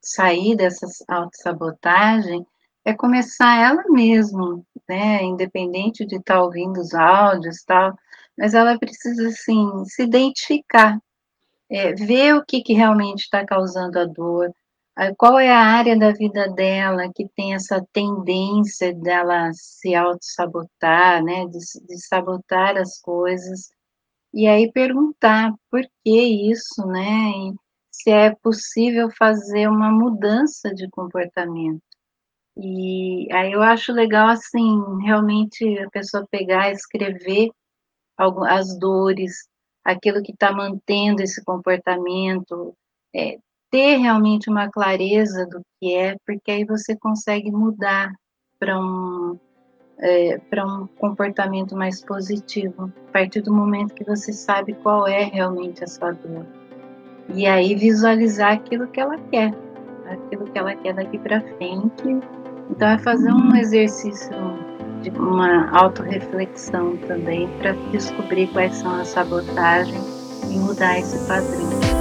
sair 0.00 0.56
dessa 0.56 0.86
autossabotagem, 1.08 2.46
é 2.84 2.94
começar 2.94 3.58
ela 3.58 3.82
mesma, 3.88 4.62
né, 4.88 5.22
independente 5.22 6.04
de 6.06 6.16
estar 6.16 6.34
tá 6.36 6.42
ouvindo 6.42 6.80
os 6.80 6.94
áudios 6.94 7.62
tal, 7.64 7.96
mas 8.36 8.54
ela 8.54 8.78
precisa, 8.78 9.28
assim, 9.28 9.84
se 9.86 10.02
identificar, 10.02 10.98
é, 11.70 11.92
ver 11.94 12.34
o 12.34 12.44
que, 12.44 12.62
que 12.62 12.74
realmente 12.74 13.20
está 13.22 13.44
causando 13.46 13.98
a 13.98 14.04
dor, 14.04 14.52
qual 15.16 15.38
é 15.38 15.50
a 15.50 15.58
área 15.58 15.98
da 15.98 16.12
vida 16.12 16.48
dela 16.48 17.10
que 17.14 17.28
tem 17.36 17.54
essa 17.54 17.84
tendência 17.92 18.94
dela 18.94 19.50
se 19.52 19.94
auto-sabotar, 19.94 21.22
né, 21.24 21.46
de, 21.46 21.58
de 21.86 21.98
sabotar 22.06 22.76
as 22.76 23.00
coisas, 23.00 23.70
e 24.32 24.46
aí 24.46 24.70
perguntar 24.72 25.52
por 25.70 25.82
que 26.04 26.50
isso, 26.50 26.86
né, 26.86 27.30
e 27.30 27.54
se 27.90 28.10
é 28.10 28.34
possível 28.36 29.08
fazer 29.18 29.68
uma 29.68 29.90
mudança 29.90 30.74
de 30.74 30.88
comportamento. 30.90 31.93
E 32.56 33.28
aí 33.32 33.52
eu 33.52 33.62
acho 33.62 33.92
legal, 33.92 34.28
assim, 34.28 34.80
realmente 35.02 35.78
a 35.80 35.90
pessoa 35.90 36.26
pegar, 36.30 36.70
escrever 36.70 37.50
as 38.16 38.78
dores, 38.78 39.48
aquilo 39.84 40.22
que 40.22 40.32
está 40.32 40.52
mantendo 40.52 41.22
esse 41.22 41.44
comportamento, 41.44 42.74
é, 43.14 43.38
ter 43.70 43.96
realmente 43.96 44.48
uma 44.48 44.70
clareza 44.70 45.46
do 45.46 45.60
que 45.80 45.94
é, 45.96 46.16
porque 46.24 46.50
aí 46.50 46.64
você 46.64 46.96
consegue 46.96 47.50
mudar 47.50 48.12
para 48.58 48.78
um, 48.78 49.38
é, 49.98 50.38
para 50.38 50.64
um 50.64 50.86
comportamento 50.86 51.76
mais 51.76 52.04
positivo, 52.04 52.92
a 53.08 53.12
partir 53.12 53.40
do 53.40 53.52
momento 53.52 53.94
que 53.94 54.04
você 54.04 54.32
sabe 54.32 54.74
qual 54.74 55.08
é 55.08 55.24
realmente 55.24 55.82
a 55.82 55.88
sua 55.88 56.12
dor. 56.12 56.46
E 57.34 57.46
aí 57.46 57.74
visualizar 57.74 58.52
aquilo 58.52 58.86
que 58.86 59.00
ela 59.00 59.18
quer, 59.18 59.52
aquilo 60.08 60.44
que 60.46 60.58
ela 60.58 60.74
quer 60.74 60.94
daqui 60.94 61.18
para 61.18 61.40
frente 61.40 62.20
então 62.70 62.88
é 62.88 62.98
fazer 62.98 63.30
um 63.30 63.54
exercício 63.56 64.32
de 65.02 65.10
uma 65.10 65.70
autorreflexão 65.70 66.96
também 67.06 67.48
para 67.58 67.72
descobrir 67.92 68.46
quais 68.48 68.74
são 68.76 69.00
as 69.00 69.08
sabotagens 69.08 70.42
e 70.50 70.58
mudar 70.58 70.98
esse 70.98 71.26
padrão. 71.28 71.94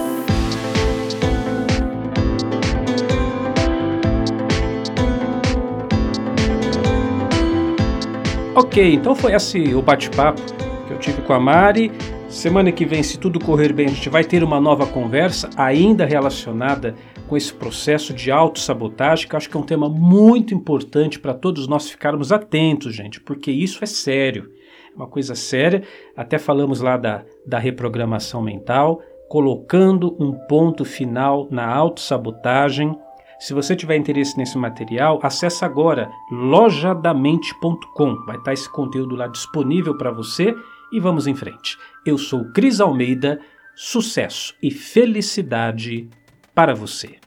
Ok, 8.55 8.93
então 8.93 9.15
foi 9.15 9.33
esse 9.33 9.73
o 9.73 9.81
bate-papo 9.81 10.41
que 10.87 10.93
eu 10.93 10.99
tive 10.99 11.21
com 11.23 11.33
a 11.33 11.39
Mari. 11.39 11.91
Semana 12.33 12.71
que 12.71 12.83
vem, 12.83 13.03
se 13.03 13.19
tudo 13.19 13.39
correr 13.39 13.71
bem, 13.71 13.85
a 13.85 13.89
gente 13.89 14.09
vai 14.09 14.23
ter 14.23 14.43
uma 14.43 14.59
nova 14.59 14.87
conversa, 14.87 15.51
ainda 15.55 16.03
relacionada 16.03 16.95
com 17.29 17.37
esse 17.37 17.53
processo 17.53 18.11
de 18.11 18.31
autossabotagem, 18.31 19.29
que 19.29 19.35
acho 19.35 19.47
que 19.47 19.55
é 19.55 19.59
um 19.59 19.63
tema 19.63 19.87
muito 19.87 20.51
importante 20.51 21.19
para 21.19 21.35
todos 21.35 21.67
nós 21.67 21.89
ficarmos 21.91 22.31
atentos, 22.31 22.95
gente, 22.95 23.21
porque 23.21 23.51
isso 23.51 23.83
é 23.83 23.87
sério. 23.87 24.49
É 24.91 24.95
uma 24.95 25.07
coisa 25.07 25.35
séria. 25.35 25.83
Até 26.17 26.39
falamos 26.39 26.81
lá 26.81 26.97
da, 26.97 27.23
da 27.45 27.59
reprogramação 27.59 28.41
mental, 28.41 28.99
colocando 29.29 30.17
um 30.19 30.33
ponto 30.47 30.83
final 30.83 31.47
na 31.51 31.67
autossabotagem. 31.67 32.97
Se 33.39 33.53
você 33.53 33.75
tiver 33.75 33.95
interesse 33.95 34.35
nesse 34.37 34.57
material, 34.57 35.19
acesse 35.21 35.63
agora 35.63 36.09
lojadamente.com. 36.31 38.15
Vai 38.25 38.37
estar 38.37 38.53
esse 38.53 38.69
conteúdo 38.69 39.15
lá 39.15 39.27
disponível 39.27 39.95
para 39.97 40.11
você 40.11 40.53
e 40.93 40.99
vamos 40.99 41.25
em 41.25 41.33
frente. 41.33 41.77
Eu 42.05 42.19
sou 42.19 42.45
Cris 42.45 42.79
Almeida, 42.79 43.41
sucesso 43.75 44.53
e 44.61 44.69
felicidade 44.69 46.07
para 46.53 46.75
você. 46.75 47.22